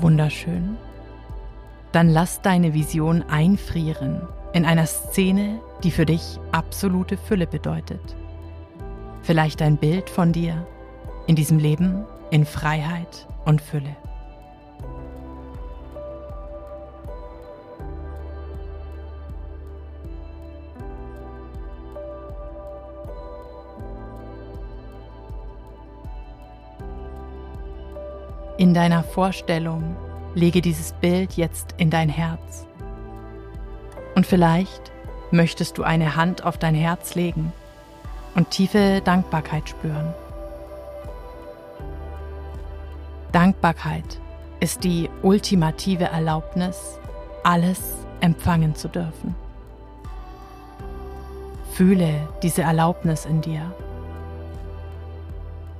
Wunderschön. 0.00 0.76
Dann 1.92 2.08
lass 2.08 2.40
deine 2.42 2.74
Vision 2.74 3.22
einfrieren 3.22 4.22
in 4.52 4.64
einer 4.64 4.86
Szene, 4.86 5.60
die 5.82 5.90
für 5.90 6.06
dich 6.06 6.38
absolute 6.52 7.16
Fülle 7.16 7.46
bedeutet. 7.46 8.00
Vielleicht 9.22 9.60
ein 9.62 9.76
Bild 9.76 10.08
von 10.08 10.32
dir 10.32 10.66
in 11.26 11.36
diesem 11.36 11.58
Leben 11.58 12.04
in 12.30 12.44
Freiheit 12.44 13.26
und 13.44 13.60
Fülle. 13.60 13.96
Deiner 28.78 29.02
Vorstellung 29.02 29.96
lege 30.36 30.60
dieses 30.60 30.92
Bild 30.92 31.32
jetzt 31.32 31.74
in 31.78 31.90
dein 31.90 32.08
Herz. 32.08 32.64
Und 34.14 34.24
vielleicht 34.24 34.92
möchtest 35.32 35.78
du 35.78 35.82
eine 35.82 36.14
Hand 36.14 36.44
auf 36.44 36.58
dein 36.58 36.76
Herz 36.76 37.16
legen 37.16 37.52
und 38.36 38.50
tiefe 38.50 39.00
Dankbarkeit 39.04 39.68
spüren. 39.68 40.14
Dankbarkeit 43.32 44.20
ist 44.60 44.84
die 44.84 45.10
ultimative 45.22 46.04
Erlaubnis, 46.04 47.00
alles 47.42 47.80
empfangen 48.20 48.76
zu 48.76 48.86
dürfen. 48.86 49.34
Fühle 51.72 52.28
diese 52.44 52.62
Erlaubnis 52.62 53.24
in 53.24 53.40
dir. 53.40 53.72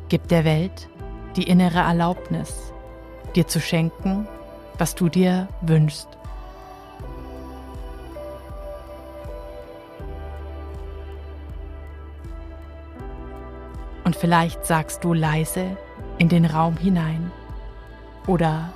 Gib 0.08 0.26
der 0.26 0.44
Welt 0.44 0.88
die 1.36 1.44
innere 1.44 1.78
Erlaubnis, 1.78 2.72
dir 3.34 3.46
zu 3.46 3.60
schenken, 3.60 4.26
was 4.78 4.94
du 4.94 5.08
dir 5.08 5.48
wünschst. 5.60 6.08
Und 14.04 14.16
vielleicht 14.16 14.64
sagst 14.64 15.04
du 15.04 15.12
leise 15.12 15.76
in 16.16 16.28
den 16.28 16.46
Raum 16.46 16.76
hinein 16.76 17.30
oder 18.26 18.72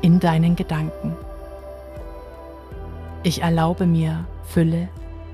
in 0.00 0.20
deinen 0.20 0.56
Gedanken. 0.56 1.16
Ich 3.22 3.42
erlaube 3.42 3.84
mir 3.84 4.24
Fülle 4.44 4.88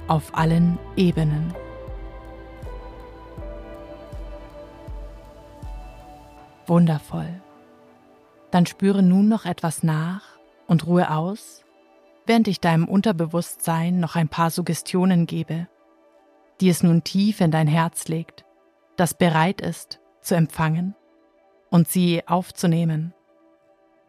auf 0.09 0.37
allen 0.37 0.79
Ebenen. 0.97 1.55
Wundervoll. 6.67 7.46
Dann 8.57 8.65
spüre 8.65 9.03
nun 9.03 9.29
noch 9.29 9.45
etwas 9.45 9.83
nach 9.83 10.23
und 10.67 10.87
ruhe 10.87 11.11
aus, 11.11 11.63
während 12.25 12.49
ich 12.49 12.59
deinem 12.59 12.89
Unterbewusstsein 12.89 14.01
noch 14.01 14.17
ein 14.17 14.31
paar 14.31 14.49
Suggestionen 14.49 15.27
gebe, 15.27 15.69
die 16.63 16.71
es 16.71 16.83
nun 16.83 17.05
tief 17.05 17.43
in 17.43 17.51
dein 17.51 17.67
Herz 17.67 18.09
legt, 18.09 18.47
das 18.97 19.13
bereit 19.13 19.61
ist 19.61 20.01
zu 20.23 20.37
empfangen 20.37 20.95
und 21.69 21.89
sie 21.89 22.27
aufzunehmen. 22.27 23.13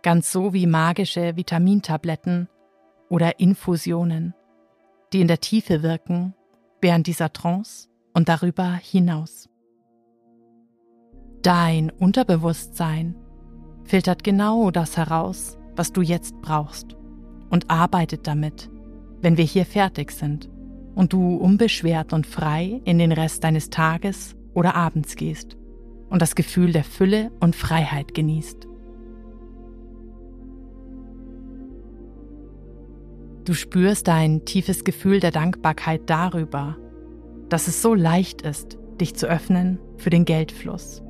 Ganz 0.02 0.32
so 0.32 0.54
wie 0.54 0.66
magische 0.66 1.36
Vitamintabletten 1.36 2.48
oder 3.10 3.42
Infusionen, 3.42 4.34
die 5.12 5.20
in 5.20 5.28
der 5.28 5.42
Tiefe 5.42 5.84
wirken, 5.84 6.36
während 6.80 7.08
dieser 7.08 7.34
Trance 7.34 7.90
und 8.14 8.30
darüber 8.30 8.72
hinaus. 8.76 9.50
Dein 11.42 11.90
Unterbewusstsein 11.90 13.27
filtert 13.88 14.24
genau 14.24 14.70
das 14.70 14.98
heraus, 14.98 15.58
was 15.76 15.94
du 15.94 16.02
jetzt 16.02 16.40
brauchst 16.42 16.96
und 17.50 17.70
arbeitet 17.70 18.28
damit, 18.28 18.70
wenn 19.22 19.38
wir 19.38 19.46
hier 19.46 19.66
fertig 19.66 20.12
sind 20.12 20.50
und 20.94 21.14
du 21.14 21.38
unbeschwert 21.38 22.14
und 22.14 22.28
frei 22.28 22.82
in 22.84 22.98
den 22.98 23.12
Rest 23.12 23.44
deines 23.44 23.70
Tages 23.70 24.36
oder 24.54 24.76
Abends 24.76 25.16
gehst 25.16 25.58
und 26.10 26.22
das 26.22 26.36
Gefühl 26.36 26.74
der 26.74 26.84
Fülle 26.84 27.32
und 27.40 27.56
Freiheit 27.56 28.14
genießt. 28.14 28.68
Du 33.46 33.54
spürst 33.54 34.10
ein 34.10 34.44
tiefes 34.44 34.84
Gefühl 34.84 35.22
der 35.22 35.32
Dankbarkeit 35.32 36.02
darüber, 36.08 36.76
dass 37.48 37.70
es 37.70 37.82
so 37.82 37.94
leicht 37.94 38.42
ist, 38.42 38.78
dich 39.00 39.16
zu 39.16 39.28
öffnen 39.28 39.80
für 39.96 40.10
den 40.10 40.26
Geldfluss 40.26 41.02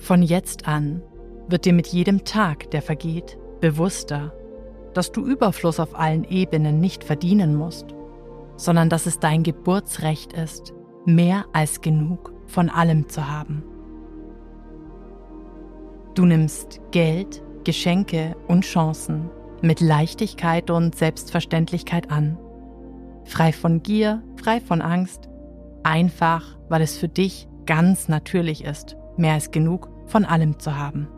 Von 0.00 0.22
jetzt 0.22 0.66
an 0.66 1.02
wird 1.48 1.66
dir 1.66 1.72
mit 1.72 1.86
jedem 1.86 2.24
Tag, 2.24 2.70
der 2.70 2.82
vergeht, 2.82 3.38
bewusster, 3.60 4.32
dass 4.94 5.12
du 5.12 5.24
Überfluss 5.24 5.78
auf 5.78 5.96
allen 5.96 6.24
Ebenen 6.24 6.80
nicht 6.80 7.04
verdienen 7.04 7.54
musst, 7.54 7.94
sondern 8.56 8.88
dass 8.88 9.06
es 9.06 9.20
dein 9.20 9.42
Geburtsrecht 9.42 10.32
ist, 10.32 10.72
mehr 11.04 11.44
als 11.52 11.80
genug 11.80 12.32
von 12.46 12.68
allem 12.68 13.08
zu 13.08 13.28
haben. 13.28 13.62
Du 16.14 16.24
nimmst 16.24 16.80
Geld 16.90 17.42
Geschenke 17.64 18.36
und 18.48 18.64
Chancen 18.64 19.30
mit 19.60 19.80
Leichtigkeit 19.80 20.70
und 20.70 20.96
Selbstverständlichkeit 20.96 22.10
an. 22.10 22.38
Frei 23.24 23.52
von 23.52 23.82
Gier, 23.82 24.22
frei 24.36 24.60
von 24.60 24.80
Angst, 24.80 25.28
einfach 25.82 26.58
weil 26.70 26.80
es 26.80 26.96
für 26.96 27.08
dich 27.08 27.48
ganz 27.66 28.08
natürlich 28.08 28.64
ist, 28.64 28.96
mehr 29.18 29.34
als 29.34 29.50
genug 29.50 29.89
von 30.10 30.24
allem 30.24 30.58
zu 30.58 30.76
haben. 30.76 31.08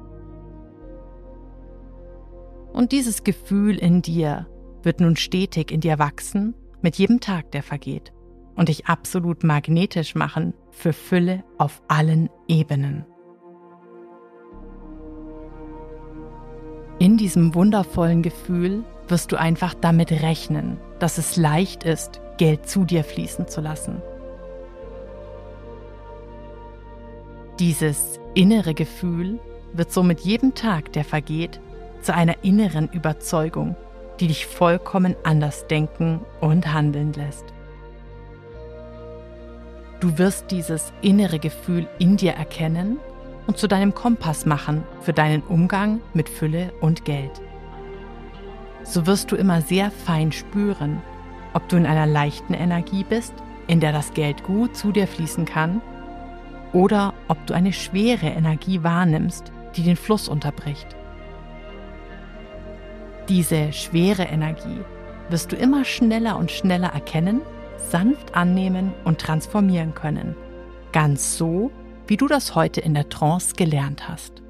Und 2.72 2.92
dieses 2.92 3.24
Gefühl 3.24 3.76
in 3.78 4.02
dir 4.02 4.46
wird 4.82 5.00
nun 5.00 5.16
stetig 5.16 5.70
in 5.70 5.80
dir 5.80 5.98
wachsen 5.98 6.54
mit 6.80 6.96
jedem 6.96 7.20
Tag, 7.20 7.50
der 7.52 7.62
vergeht 7.62 8.12
und 8.56 8.68
dich 8.68 8.86
absolut 8.86 9.44
magnetisch 9.44 10.14
machen 10.14 10.54
für 10.70 10.92
Fülle 10.92 11.44
auf 11.58 11.82
allen 11.88 12.28
Ebenen. 12.48 13.04
In 16.98 17.16
diesem 17.16 17.54
wundervollen 17.54 18.22
Gefühl 18.22 18.84
wirst 19.08 19.32
du 19.32 19.36
einfach 19.36 19.74
damit 19.74 20.12
rechnen, 20.12 20.78
dass 20.98 21.18
es 21.18 21.36
leicht 21.36 21.84
ist, 21.84 22.20
Geld 22.38 22.68
zu 22.68 22.84
dir 22.84 23.04
fließen 23.04 23.48
zu 23.48 23.60
lassen. 23.60 24.00
Dieses 27.58 28.20
innere 28.34 28.74
Gefühl 28.74 29.38
wird 29.72 29.92
so 29.92 30.02
mit 30.02 30.20
jedem 30.20 30.54
Tag, 30.54 30.92
der 30.92 31.04
vergeht, 31.04 31.60
zu 32.02 32.14
einer 32.14 32.42
inneren 32.42 32.88
Überzeugung, 32.88 33.76
die 34.20 34.26
dich 34.26 34.46
vollkommen 34.46 35.16
anders 35.24 35.66
denken 35.66 36.20
und 36.40 36.72
handeln 36.72 37.12
lässt. 37.12 37.44
Du 40.00 40.18
wirst 40.18 40.50
dieses 40.50 40.92
innere 41.00 41.38
Gefühl 41.38 41.86
in 41.98 42.16
dir 42.16 42.32
erkennen 42.32 42.98
und 43.46 43.56
zu 43.56 43.68
deinem 43.68 43.94
Kompass 43.94 44.46
machen 44.46 44.82
für 45.00 45.12
deinen 45.12 45.42
Umgang 45.42 46.00
mit 46.12 46.28
Fülle 46.28 46.72
und 46.80 47.04
Geld. 47.04 47.40
So 48.82 49.06
wirst 49.06 49.30
du 49.30 49.36
immer 49.36 49.62
sehr 49.62 49.90
fein 49.90 50.32
spüren, 50.32 51.00
ob 51.54 51.68
du 51.68 51.76
in 51.76 51.86
einer 51.86 52.06
leichten 52.06 52.54
Energie 52.54 53.04
bist, 53.04 53.32
in 53.68 53.78
der 53.78 53.92
das 53.92 54.12
Geld 54.12 54.42
gut 54.42 54.76
zu 54.76 54.90
dir 54.90 55.06
fließen 55.06 55.44
kann, 55.44 55.80
oder 56.72 57.14
ob 57.28 57.46
du 57.46 57.54
eine 57.54 57.72
schwere 57.72 58.26
Energie 58.26 58.82
wahrnimmst, 58.82 59.52
die 59.76 59.82
den 59.82 59.96
Fluss 59.96 60.28
unterbricht. 60.28 60.96
Diese 63.28 63.72
schwere 63.72 64.24
Energie 64.24 64.80
wirst 65.28 65.52
du 65.52 65.56
immer 65.56 65.84
schneller 65.84 66.36
und 66.36 66.50
schneller 66.50 66.88
erkennen, 66.88 67.40
sanft 67.90 68.34
annehmen 68.34 68.92
und 69.04 69.20
transformieren 69.20 69.94
können. 69.94 70.34
Ganz 70.92 71.36
so, 71.36 71.70
wie 72.06 72.16
du 72.16 72.26
das 72.26 72.54
heute 72.54 72.80
in 72.80 72.94
der 72.94 73.08
Trance 73.08 73.54
gelernt 73.54 74.08
hast. 74.08 74.42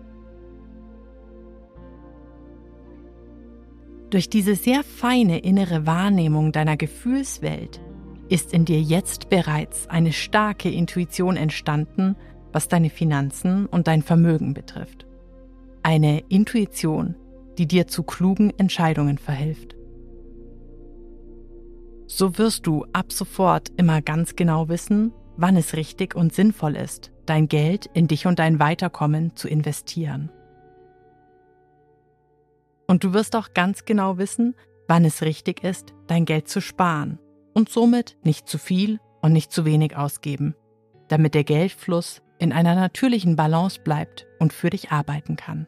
Durch 4.11 4.29
diese 4.29 4.57
sehr 4.57 4.83
feine 4.85 5.39
innere 5.39 5.87
Wahrnehmung 5.87 6.53
deiner 6.53 6.77
Gefühlswelt 6.77 7.81
ist 8.29 8.53
in 8.53 8.65
dir 8.65 8.81
jetzt 8.81 9.29
bereits 9.29 9.89
eine 9.89 10.13
starke 10.13 10.71
Intuition 10.71 11.37
entstanden, 11.37 12.17
was 12.53 12.69
deine 12.69 12.91
Finanzen 12.91 13.67
und 13.67 13.87
dein 13.87 14.03
Vermögen 14.03 14.55
betrifft. 14.55 15.07
Eine 15.83 16.21
Intuition, 16.29 17.17
die 17.59 17.67
dir 17.67 17.87
zu 17.87 18.03
klugen 18.03 18.53
Entscheidungen 18.59 19.19
verhilft. 19.19 19.77
So 22.07 22.39
wirst 22.39 22.67
du 22.67 22.85
ab 22.93 23.11
sofort 23.11 23.71
immer 23.77 24.03
ganz 24.03 24.37
genau 24.37 24.69
wissen, 24.69 25.13
wann 25.37 25.57
es 25.57 25.75
richtig 25.75 26.15
und 26.15 26.35
sinnvoll 26.35 26.77
ist, 26.77 27.11
dein 27.27 27.49
Geld 27.49 27.87
in 27.95 28.07
dich 28.07 28.27
und 28.27 28.39
dein 28.39 28.59
Weiterkommen 28.59 29.35
zu 29.35 29.49
investieren. 29.49 30.31
Und 32.87 33.05
du 33.05 33.15
wirst 33.15 33.35
auch 33.35 33.55
ganz 33.55 33.87
genau 33.87 34.19
wissen, 34.19 34.55
wann 34.89 35.05
es 35.05 35.23
richtig 35.23 35.65
ist, 35.65 35.95
dein 36.07 36.27
Geld 36.27 36.49
zu 36.49 36.61
sparen 36.61 37.19
und 37.55 37.69
somit 37.69 38.17
nicht 38.25 38.49
zu 38.49 38.59
viel 38.59 39.01
und 39.21 39.33
nicht 39.33 39.53
zu 39.53 39.65
wenig 39.65 39.97
ausgeben, 39.97 40.55
damit 41.09 41.35
der 41.35 41.45
Geldfluss 41.45 42.23
in 42.39 42.53
einer 42.53 42.75
natürlichen 42.75 43.37
Balance 43.37 43.81
bleibt 43.81 44.27
und 44.39 44.53
für 44.53 44.71
dich 44.71 44.91
arbeiten 44.91 45.37
kann. 45.37 45.67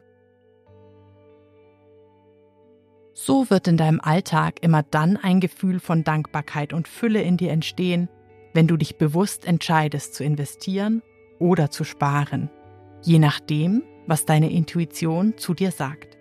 So 3.13 3.49
wird 3.49 3.69
in 3.69 3.77
deinem 3.77 4.01
Alltag 4.01 4.61
immer 4.61 4.83
dann 4.83 5.15
ein 5.15 5.39
Gefühl 5.39 5.79
von 5.79 6.03
Dankbarkeit 6.03 6.73
und 6.73 6.89
Fülle 6.89 7.21
in 7.21 7.37
dir 7.37 7.51
entstehen, 7.51 8.09
wenn 8.53 8.67
du 8.67 8.75
dich 8.75 8.97
bewusst 8.97 9.45
entscheidest 9.45 10.15
zu 10.15 10.25
investieren 10.25 11.01
oder 11.39 11.71
zu 11.71 11.85
sparen, 11.85 12.49
je 13.01 13.19
nachdem, 13.19 13.83
was 14.05 14.25
deine 14.25 14.51
Intuition 14.51 15.37
zu 15.37 15.53
dir 15.53 15.71
sagt. 15.71 16.17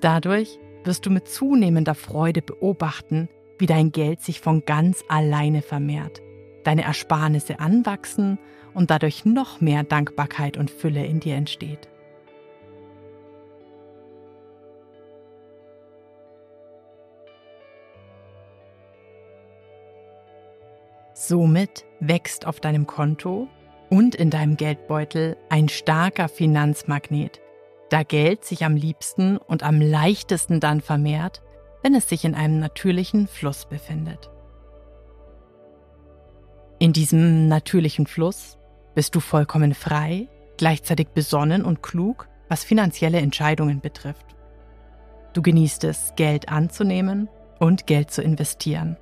Dadurch 0.00 0.60
wirst 0.86 1.06
du 1.06 1.10
mit 1.10 1.28
zunehmender 1.28 1.94
Freude 1.94 2.42
beobachten, 2.42 3.28
wie 3.58 3.66
dein 3.66 3.92
Geld 3.92 4.22
sich 4.22 4.40
von 4.40 4.64
ganz 4.64 5.04
alleine 5.08 5.62
vermehrt, 5.62 6.22
deine 6.64 6.84
Ersparnisse 6.84 7.60
anwachsen 7.60 8.38
und 8.74 8.90
dadurch 8.90 9.24
noch 9.24 9.60
mehr 9.60 9.82
Dankbarkeit 9.82 10.56
und 10.56 10.70
Fülle 10.70 11.04
in 11.04 11.20
dir 11.20 11.34
entsteht. 11.34 11.88
Somit 21.14 21.84
wächst 21.98 22.46
auf 22.46 22.60
deinem 22.60 22.86
Konto 22.86 23.48
und 23.88 24.14
in 24.14 24.30
deinem 24.30 24.56
Geldbeutel 24.56 25.36
ein 25.48 25.68
starker 25.68 26.28
Finanzmagnet, 26.28 27.40
da 27.90 28.02
Geld 28.02 28.44
sich 28.44 28.64
am 28.64 28.76
liebsten 28.76 29.36
und 29.36 29.62
am 29.62 29.80
leichtesten 29.80 30.60
dann 30.60 30.80
vermehrt, 30.80 31.42
wenn 31.82 31.94
es 31.94 32.08
sich 32.08 32.24
in 32.24 32.34
einem 32.34 32.58
natürlichen 32.58 33.28
Fluss 33.28 33.66
befindet. 33.66 34.30
In 36.78 36.92
diesem 36.92 37.48
natürlichen 37.48 38.06
Fluss 38.06 38.58
bist 38.94 39.14
du 39.14 39.20
vollkommen 39.20 39.72
frei, 39.72 40.28
gleichzeitig 40.56 41.08
besonnen 41.08 41.64
und 41.64 41.82
klug, 41.82 42.28
was 42.48 42.64
finanzielle 42.64 43.18
Entscheidungen 43.18 43.80
betrifft. 43.80 44.36
Du 45.32 45.42
genießt 45.42 45.84
es, 45.84 46.12
Geld 46.16 46.48
anzunehmen 46.48 47.28
und 47.58 47.86
Geld 47.86 48.10
zu 48.10 48.22
investieren. 48.22 48.96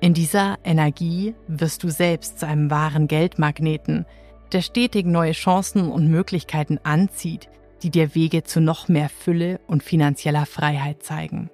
In 0.00 0.14
dieser 0.14 0.58
Energie 0.64 1.34
wirst 1.46 1.82
du 1.82 1.90
selbst 1.90 2.38
zu 2.38 2.46
einem 2.46 2.70
wahren 2.70 3.06
Geldmagneten, 3.06 4.06
der 4.52 4.62
stetig 4.62 5.06
neue 5.06 5.32
Chancen 5.32 5.90
und 5.90 6.08
Möglichkeiten 6.08 6.78
anzieht, 6.82 7.48
die 7.82 7.90
dir 7.90 8.14
Wege 8.14 8.42
zu 8.42 8.60
noch 8.60 8.88
mehr 8.88 9.08
Fülle 9.08 9.60
und 9.66 9.82
finanzieller 9.82 10.46
Freiheit 10.46 11.02
zeigen. 11.02 11.50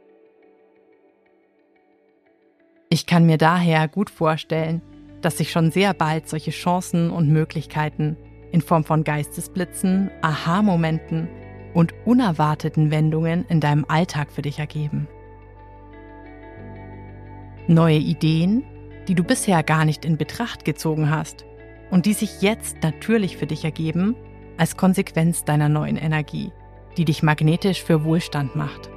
Ich 2.89 3.07
kann 3.07 3.27
mir 3.27 3.39
daher 3.39 3.89
gut 3.89 4.11
vorstellen, 4.11 4.81
dass 5.21 5.39
sich 5.39 5.51
schon 5.51 5.71
sehr 5.71 5.93
bald 5.93 6.29
solche 6.29 6.51
Chancen 6.51 7.11
und 7.11 7.29
Möglichkeiten 7.29 8.17
in 8.53 8.61
Form 8.61 8.85
von 8.85 9.05
Geistesblitzen, 9.05 10.11
Aha-Momenten 10.23 11.29
und 11.75 11.95
unerwarteten 12.05 12.91
Wendungen 12.91 13.45
in 13.49 13.61
deinem 13.61 13.85
Alltag 13.87 14.31
für 14.31 14.43
dich 14.43 14.59
ergeben. 14.59 15.09
Neue 17.67 17.99
Ideen, 17.99 18.65
die 19.09 19.15
du 19.15 19.25
bisher 19.25 19.63
gar 19.63 19.85
nicht 19.85 20.05
in 20.05 20.17
Betracht 20.17 20.65
gezogen 20.65 21.11
hast 21.11 21.45
und 21.91 22.07
die 22.07 22.13
sich 22.13 22.43
jetzt 22.43 22.83
natürlich 22.83 23.37
für 23.37 23.47
dich 23.47 23.65
ergeben 23.65 24.17
als 24.57 24.77
Konsequenz 24.77 25.45
deiner 25.45 25.69
neuen 25.69 25.97
Energie, 25.97 26.53
die 26.97 27.05
dich 27.05 27.23
magnetisch 27.23 27.83
für 27.83 28.05
Wohlstand 28.05 28.57
macht. 28.57 28.91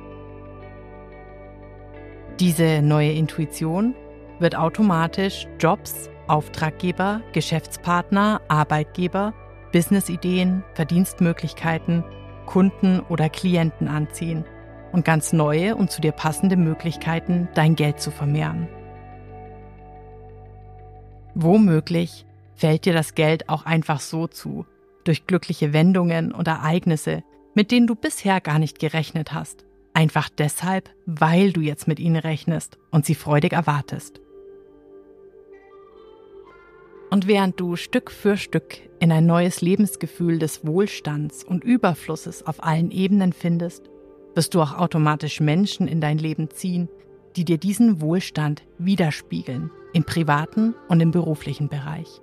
Diese 2.39 2.81
neue 2.81 3.11
Intuition 3.11 3.95
wird 4.39 4.55
automatisch 4.55 5.47
Jobs, 5.59 6.09
Auftraggeber, 6.27 7.21
Geschäftspartner, 7.33 8.41
Arbeitgeber, 8.47 9.33
Businessideen, 9.73 10.63
Verdienstmöglichkeiten, 10.73 12.03
Kunden 12.45 13.01
oder 13.01 13.29
Klienten 13.29 13.87
anziehen 13.87 14.45
und 14.91 15.05
ganz 15.05 15.33
neue 15.33 15.75
und 15.75 15.91
zu 15.91 16.01
dir 16.01 16.11
passende 16.11 16.55
Möglichkeiten, 16.55 17.47
dein 17.53 17.75
Geld 17.75 17.99
zu 17.99 18.09
vermehren. 18.09 18.67
Womöglich 21.35 22.25
fällt 22.60 22.86
dir 22.86 22.93
das 22.93 23.16
Geld 23.16 23.47
auch 23.47 23.66
einfach 23.66 24.01
so 24.01 24.28
zu, 24.28 24.66
durch 25.05 25.26
glückliche 25.28 25.72
Wendungen 25.72 26.34
und 26.34 26.47
Ereignisse, 26.47 27.24
mit 27.55 27.72
denen 27.72 27.88
du 27.88 27.95
bisher 27.95 28.41
gar 28.41 28.60
nicht 28.60 28.80
gerechnet 28.80 29.34
hast. 29.34 29.66
Einfach 29.93 30.30
deshalb, 30.30 30.89
weil 31.05 31.53
du 31.53 31.62
jetzt 31.62 31.88
mit 31.88 31.99
ihnen 31.99 32.18
rechnest 32.18 32.78
und 32.91 33.05
sie 33.05 33.16
freudig 33.16 33.53
erwartest. 33.53 34.20
Und 37.10 37.28
während 37.28 37.60
du 37.60 37.76
Stück 37.76 38.12
für 38.12 38.38
Stück 38.38 38.78
in 38.99 39.12
ein 39.12 39.26
neues 39.26 39.62
Lebensgefühl 39.62 40.38
des 40.38 40.66
Wohlstands 40.66 41.43
und 41.43 41.64
Überflusses 41.64 42.45
auf 42.45 42.64
allen 42.64 42.91
Ebenen 42.91 43.34
findest, 43.34 43.89
wirst 44.36 44.53
du 44.53 44.62
auch 44.62 44.78
automatisch 44.78 45.39
Menschen 45.39 45.88
in 45.88 46.01
dein 46.01 46.18
Leben 46.18 46.49
ziehen, 46.49 46.89
die 47.36 47.45
dir 47.45 47.57
diesen 47.57 48.01
Wohlstand 48.01 48.64
widerspiegeln, 48.78 49.72
im 49.93 50.03
privaten 50.03 50.76
und 50.88 50.99
im 50.99 51.12
beruflichen 51.12 51.70
Bereich. 51.70 52.22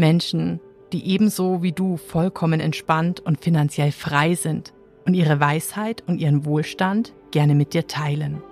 Menschen, 0.00 0.58
die 0.92 1.06
ebenso 1.06 1.62
wie 1.62 1.72
du 1.72 1.96
vollkommen 1.96 2.58
entspannt 2.58 3.20
und 3.20 3.40
finanziell 3.40 3.92
frei 3.92 4.34
sind 4.34 4.72
und 5.06 5.14
ihre 5.14 5.38
Weisheit 5.38 6.02
und 6.06 6.18
ihren 6.18 6.44
Wohlstand 6.44 7.14
gerne 7.30 7.54
mit 7.54 7.74
dir 7.74 7.86
teilen. 7.86 8.42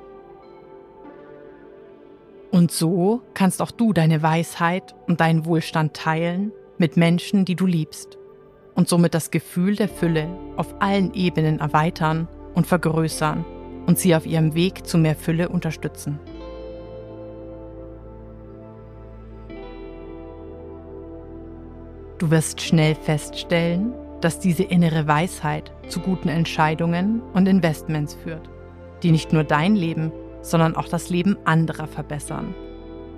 Und 2.51 2.71
so 2.71 3.23
kannst 3.35 3.61
auch 3.61 3.71
du 3.71 3.93
deine 3.93 4.23
Weisheit 4.23 4.95
und 5.07 5.21
deinen 5.21 5.45
Wohlstand 5.45 5.95
teilen 5.95 6.53
mit 6.79 6.97
Menschen, 6.97 7.45
die 7.45 7.57
du 7.57 7.67
liebst 7.67 8.17
und 8.75 8.89
somit 8.89 9.13
das 9.15 9.31
Gefühl 9.31 9.75
der 9.75 9.89
Fülle 9.89 10.29
auf 10.57 10.81
allen 10.81 11.13
Ebenen 11.13 11.59
erweitern 11.59 12.29
und 12.55 12.67
vergrößern 12.67 13.45
und 13.87 13.99
sie 13.99 14.15
auf 14.15 14.25
ihrem 14.25 14.55
Weg 14.55 14.87
zu 14.87 14.97
mehr 14.97 15.17
Fülle 15.17 15.49
unterstützen. 15.49 16.21
Du 22.19 22.33
wirst 22.33 22.61
schnell 22.61 22.97
feststellen, 22.97 23.95
dass 24.21 24.41
diese 24.41 24.65
innere 24.65 25.07
Weisheit 25.07 25.73
zu 25.89 26.01
guten 26.01 26.29
Entscheidungen 26.29 27.23
und 27.33 27.47
Investments 27.47 28.15
führt, 28.15 28.51
die 29.05 29.13
nicht 29.13 29.33
nur 29.33 29.45
dein 29.45 29.77
Leben, 29.77 30.11
sondern 30.43 30.75
auch 30.75 30.89
das 30.89 31.11
Leben 31.11 31.37
anderer 31.45 31.87
verbessern 31.87 32.57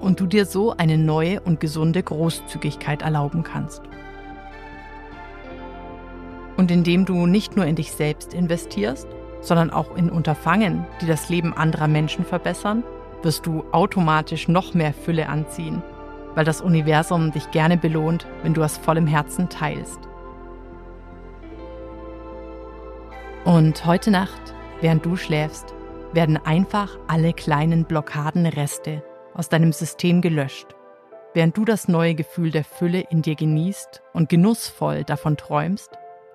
und 0.01 0.21
du 0.21 0.27
dir 0.27 0.45
so 0.45 0.77
eine 0.77 0.99
neue 0.99 1.41
und 1.41 1.61
gesunde 1.61 2.03
Großzügigkeit 2.03 3.01
erlauben 3.01 3.43
kannst. 3.43 3.83
Und 6.59 6.71
indem 6.71 7.07
du 7.07 7.25
nicht 7.25 7.57
nur 7.57 7.65
in 7.65 7.77
dich 7.77 7.93
selbst 7.93 8.35
investierst, 8.35 9.09
sondern 9.41 9.71
auch 9.71 9.97
in 9.97 10.11
Unterfangen, 10.11 10.87
die 11.01 11.07
das 11.07 11.31
Leben 11.31 11.55
anderer 11.55 11.89
Menschen 11.89 12.27
verbessern, 12.27 12.83
wirst 13.23 13.47
du 13.47 13.65
automatisch 13.73 14.49
noch 14.49 14.75
mehr 14.75 14.93
Fülle 14.93 15.31
anziehen, 15.31 15.83
weil 16.35 16.45
das 16.45 16.61
Universum 16.61 17.33
dich 17.33 17.51
gerne 17.51 17.77
belohnt, 17.77 18.27
wenn 18.43 18.55
du 18.55 18.63
aus 18.63 18.77
vollem 18.77 19.07
Herzen 19.07 19.49
teilst. 19.49 20.01
Und 23.45 23.85
heute 23.87 24.11
Nacht, 24.11 24.55
während 24.81 25.05
du 25.05 25.17
schläfst, 25.17 25.75
werden 26.13 26.37
einfach 26.37 26.99
alle 27.09 27.33
kleinen 27.33 27.85
Blockadenreste 27.85 29.03
aus 29.35 29.49
deinem 29.49 29.73
System 29.73 30.21
gelöscht, 30.21 30.69
während 31.35 31.57
du 31.57 31.65
das 31.65 31.89
neue 31.89 32.15
Gefühl 32.15 32.51
der 32.51 32.65
Fülle 32.65 33.01
in 33.11 33.23
dir 33.23 33.37
genießt 33.37 34.03
und 34.13 34.29
genussvoll 34.29 35.05
davon 35.05 35.37
träumst, 35.37 35.91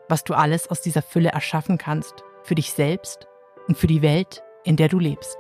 was 0.10 0.24
du 0.24 0.34
alles 0.34 0.70
aus 0.70 0.82
dieser 0.82 1.02
Fülle 1.02 1.30
erschaffen 1.30 1.78
kannst, 1.78 2.24
für 2.44 2.56
dich 2.56 2.72
selbst 2.74 3.28
und 3.68 3.78
für 3.78 3.88
die 3.88 4.02
Welt, 4.02 4.44
in 4.64 4.76
der 4.76 4.88
du 4.88 5.00
lebst. 5.00 5.38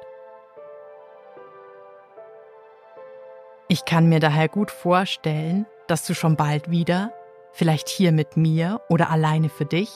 Ich 3.68 3.86
kann 3.86 4.08
mir 4.08 4.20
daher 4.20 4.48
gut 4.48 4.70
vorstellen, 4.70 5.66
dass 5.88 6.06
du 6.06 6.14
schon 6.14 6.36
bald 6.36 6.70
wieder, 6.70 7.12
vielleicht 7.52 7.90
hier 7.90 8.12
mit 8.12 8.38
mir 8.38 8.80
oder 8.90 9.10
alleine 9.10 9.50
für 9.50 9.66
dich, 9.66 9.90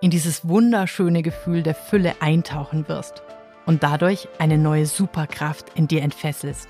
in 0.00 0.10
dieses 0.10 0.48
wunderschöne 0.48 1.22
Gefühl 1.22 1.64
der 1.64 1.74
Fülle 1.74 2.14
eintauchen 2.20 2.86
wirst 2.86 3.24
und 3.66 3.82
dadurch 3.82 4.28
eine 4.38 4.56
neue 4.56 4.86
Superkraft 4.86 5.66
in 5.74 5.88
dir 5.88 6.02
entfesselst. 6.02 6.68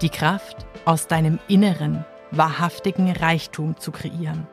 Die 0.00 0.10
Kraft, 0.10 0.64
aus 0.84 1.08
deinem 1.08 1.40
inneren, 1.48 2.04
wahrhaftigen 2.30 3.10
Reichtum 3.10 3.76
zu 3.76 3.90
kreieren. 3.90 4.46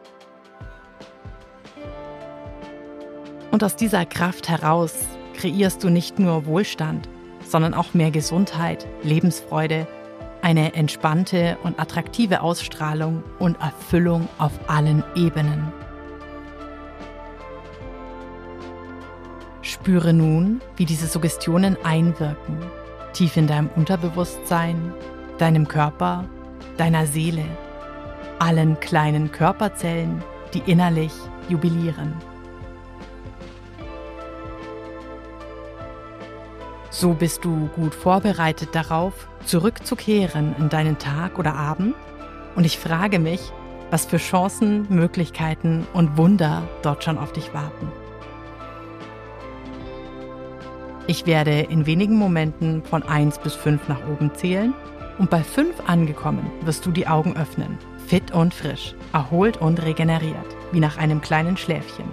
Und 3.52 3.64
aus 3.64 3.76
dieser 3.76 4.08
Kraft 4.08 4.50
heraus 4.50 4.96
kreierst 5.36 5.84
du 5.84 5.90
nicht 5.90 6.18
nur 6.18 6.48
Wohlstand, 6.48 7.08
sondern 7.46 7.76
auch 7.76 7.94
mehr 7.94 8.10
Gesundheit, 8.10 8.88
Lebensfreude, 9.04 9.88
eine 10.42 10.74
entspannte 10.74 11.58
und 11.64 11.80
attraktive 11.80 12.42
Ausstrahlung 12.42 13.24
und 13.40 13.60
Erfüllung 13.62 14.28
auf 14.38 14.52
allen 14.68 15.04
Ebenen. 15.16 15.72
Spüre 19.62 20.14
nun, 20.14 20.62
wie 20.78 20.86
diese 20.86 21.08
Suggestionen 21.08 21.78
einwirken, 21.84 22.58
tief 23.14 23.38
in 23.38 23.48
deinem 23.48 23.70
Unterbewusstsein, 23.76 24.94
deinem 25.38 25.68
Körper, 25.68 26.26
deiner 26.78 27.06
Seele, 27.06 27.46
allen 28.40 28.80
kleinen 28.80 29.32
Körperzellen, 29.32 30.24
die 30.54 30.64
innerlich 30.66 31.12
jubilieren. 31.50 32.14
So 37.00 37.14
bist 37.14 37.46
du 37.46 37.70
gut 37.78 37.96
vorbereitet 37.96 38.76
darauf, 38.76 39.30
zurückzukehren 39.46 40.54
in 40.60 40.68
deinen 40.68 40.98
Tag 40.98 41.40
oder 41.40 41.56
Abend. 41.56 41.96
Und 42.58 42.66
ich 42.66 42.78
frage 42.78 43.20
mich, 43.20 43.40
was 43.90 44.06
für 44.06 44.18
Chancen, 44.18 44.86
Möglichkeiten 44.90 45.88
und 45.94 46.18
Wunder 46.18 46.68
dort 46.82 47.06
schon 47.06 47.18
auf 47.18 47.32
dich 47.32 47.54
warten. 47.54 47.90
Ich 51.08 51.26
werde 51.26 51.62
in 51.62 51.86
wenigen 51.86 52.18
Momenten 52.18 52.84
von 52.84 53.04
1 53.04 53.38
bis 53.38 53.56
5 53.56 53.88
nach 53.88 54.06
oben 54.12 54.36
zählen 54.36 54.74
und 55.20 55.30
bei 55.30 55.42
5 55.42 55.88
angekommen 55.88 56.52
wirst 56.66 56.86
du 56.86 56.92
die 56.92 57.08
Augen 57.08 57.38
öffnen, 57.38 57.78
fit 58.08 58.32
und 58.34 58.54
frisch, 58.54 58.94
erholt 59.14 59.56
und 59.56 59.82
regeneriert, 59.82 60.54
wie 60.74 60.82
nach 60.82 60.98
einem 60.98 61.22
kleinen 61.22 61.56
Schläfchen. 61.56 62.12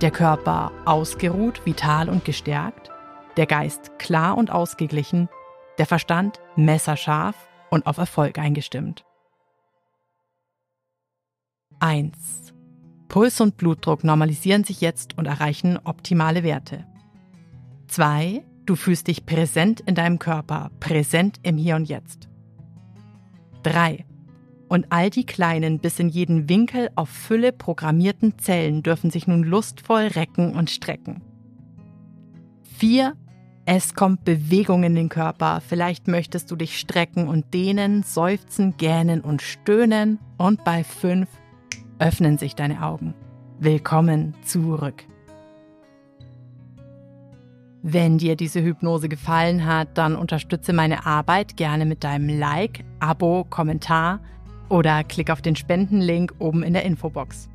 Der 0.00 0.10
Körper 0.10 0.72
ausgeruht, 0.86 1.64
vital 1.64 2.08
und 2.08 2.24
gestärkt, 2.24 2.89
der 3.36 3.46
Geist 3.46 3.98
klar 3.98 4.36
und 4.36 4.50
ausgeglichen, 4.50 5.28
der 5.78 5.86
Verstand 5.86 6.40
messerscharf 6.56 7.48
und 7.70 7.86
auf 7.86 7.98
Erfolg 7.98 8.38
eingestimmt. 8.38 9.04
1. 11.78 12.52
Puls 13.08 13.40
und 13.40 13.56
Blutdruck 13.56 14.04
normalisieren 14.04 14.64
sich 14.64 14.80
jetzt 14.80 15.16
und 15.16 15.26
erreichen 15.26 15.78
optimale 15.82 16.42
Werte. 16.42 16.86
Zwei, 17.88 18.44
du 18.66 18.76
fühlst 18.76 19.08
dich 19.08 19.26
präsent 19.26 19.80
in 19.80 19.94
deinem 19.94 20.18
Körper, 20.18 20.70
präsent 20.78 21.38
im 21.42 21.56
Hier 21.56 21.76
und 21.76 21.88
Jetzt. 21.88 22.28
Drei, 23.62 24.04
und 24.68 24.86
all 24.90 25.10
die 25.10 25.26
kleinen 25.26 25.80
bis 25.80 25.98
in 25.98 26.08
jeden 26.08 26.48
Winkel 26.48 26.90
auf 26.94 27.08
Fülle 27.08 27.52
programmierten 27.52 28.38
Zellen 28.38 28.84
dürfen 28.84 29.10
sich 29.10 29.26
nun 29.26 29.42
lustvoll 29.42 30.06
recken 30.06 30.54
und 30.54 30.70
strecken. 30.70 31.22
Vier, 32.80 33.14
es 33.66 33.94
kommt 33.94 34.24
Bewegung 34.24 34.84
in 34.84 34.94
den 34.94 35.10
Körper. 35.10 35.60
Vielleicht 35.60 36.08
möchtest 36.08 36.50
du 36.50 36.56
dich 36.56 36.78
strecken 36.78 37.28
und 37.28 37.52
dehnen, 37.52 38.04
seufzen, 38.04 38.78
gähnen 38.78 39.20
und 39.20 39.42
stöhnen. 39.42 40.18
Und 40.38 40.64
bei 40.64 40.82
fünf 40.82 41.28
öffnen 41.98 42.38
sich 42.38 42.54
deine 42.54 42.82
Augen. 42.82 43.12
Willkommen 43.58 44.32
zurück. 44.46 45.04
Wenn 47.82 48.16
dir 48.16 48.34
diese 48.34 48.62
Hypnose 48.62 49.10
gefallen 49.10 49.66
hat, 49.66 49.98
dann 49.98 50.16
unterstütze 50.16 50.72
meine 50.72 51.04
Arbeit 51.04 51.58
gerne 51.58 51.84
mit 51.84 52.02
deinem 52.02 52.30
Like, 52.30 52.82
Abo, 52.98 53.44
Kommentar 53.44 54.20
oder 54.70 55.04
klick 55.04 55.28
auf 55.28 55.42
den 55.42 55.54
Spendenlink 55.54 56.32
oben 56.38 56.62
in 56.62 56.72
der 56.72 56.86
Infobox. 56.86 57.49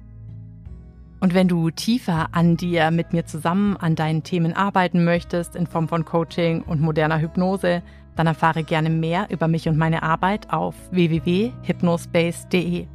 Und 1.25 1.33
wenn 1.33 1.47
du 1.47 1.71
tiefer 1.71 2.27
an 2.33 2.55
dir 2.55 2.91
mit 2.91 3.11
mir 3.11 3.25
zusammen 3.25 3.77
an 3.77 3.95
deinen 3.95 4.21
Themen 4.21 4.53
arbeiten 4.53 5.03
möchtest 5.03 5.55
in 5.55 5.65
Form 5.65 5.87
von 5.87 6.05
Coaching 6.05 6.61
und 6.61 6.81
moderner 6.81 7.19
Hypnose, 7.19 7.81
dann 8.15 8.27
erfahre 8.27 8.63
gerne 8.63 8.91
mehr 8.91 9.25
über 9.31 9.47
mich 9.47 9.67
und 9.67 9.75
meine 9.75 10.03
Arbeit 10.03 10.53
auf 10.53 10.75
www.hypnospace.de. 10.91 12.85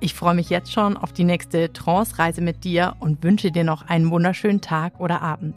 Ich 0.00 0.14
freue 0.14 0.34
mich 0.34 0.50
jetzt 0.50 0.72
schon 0.72 0.96
auf 0.96 1.12
die 1.12 1.22
nächste 1.22 1.72
Trance-Reise 1.72 2.40
mit 2.40 2.64
dir 2.64 2.96
und 2.98 3.22
wünsche 3.22 3.52
dir 3.52 3.62
noch 3.62 3.86
einen 3.86 4.10
wunderschönen 4.10 4.60
Tag 4.60 4.98
oder 4.98 5.22
Abend. 5.22 5.54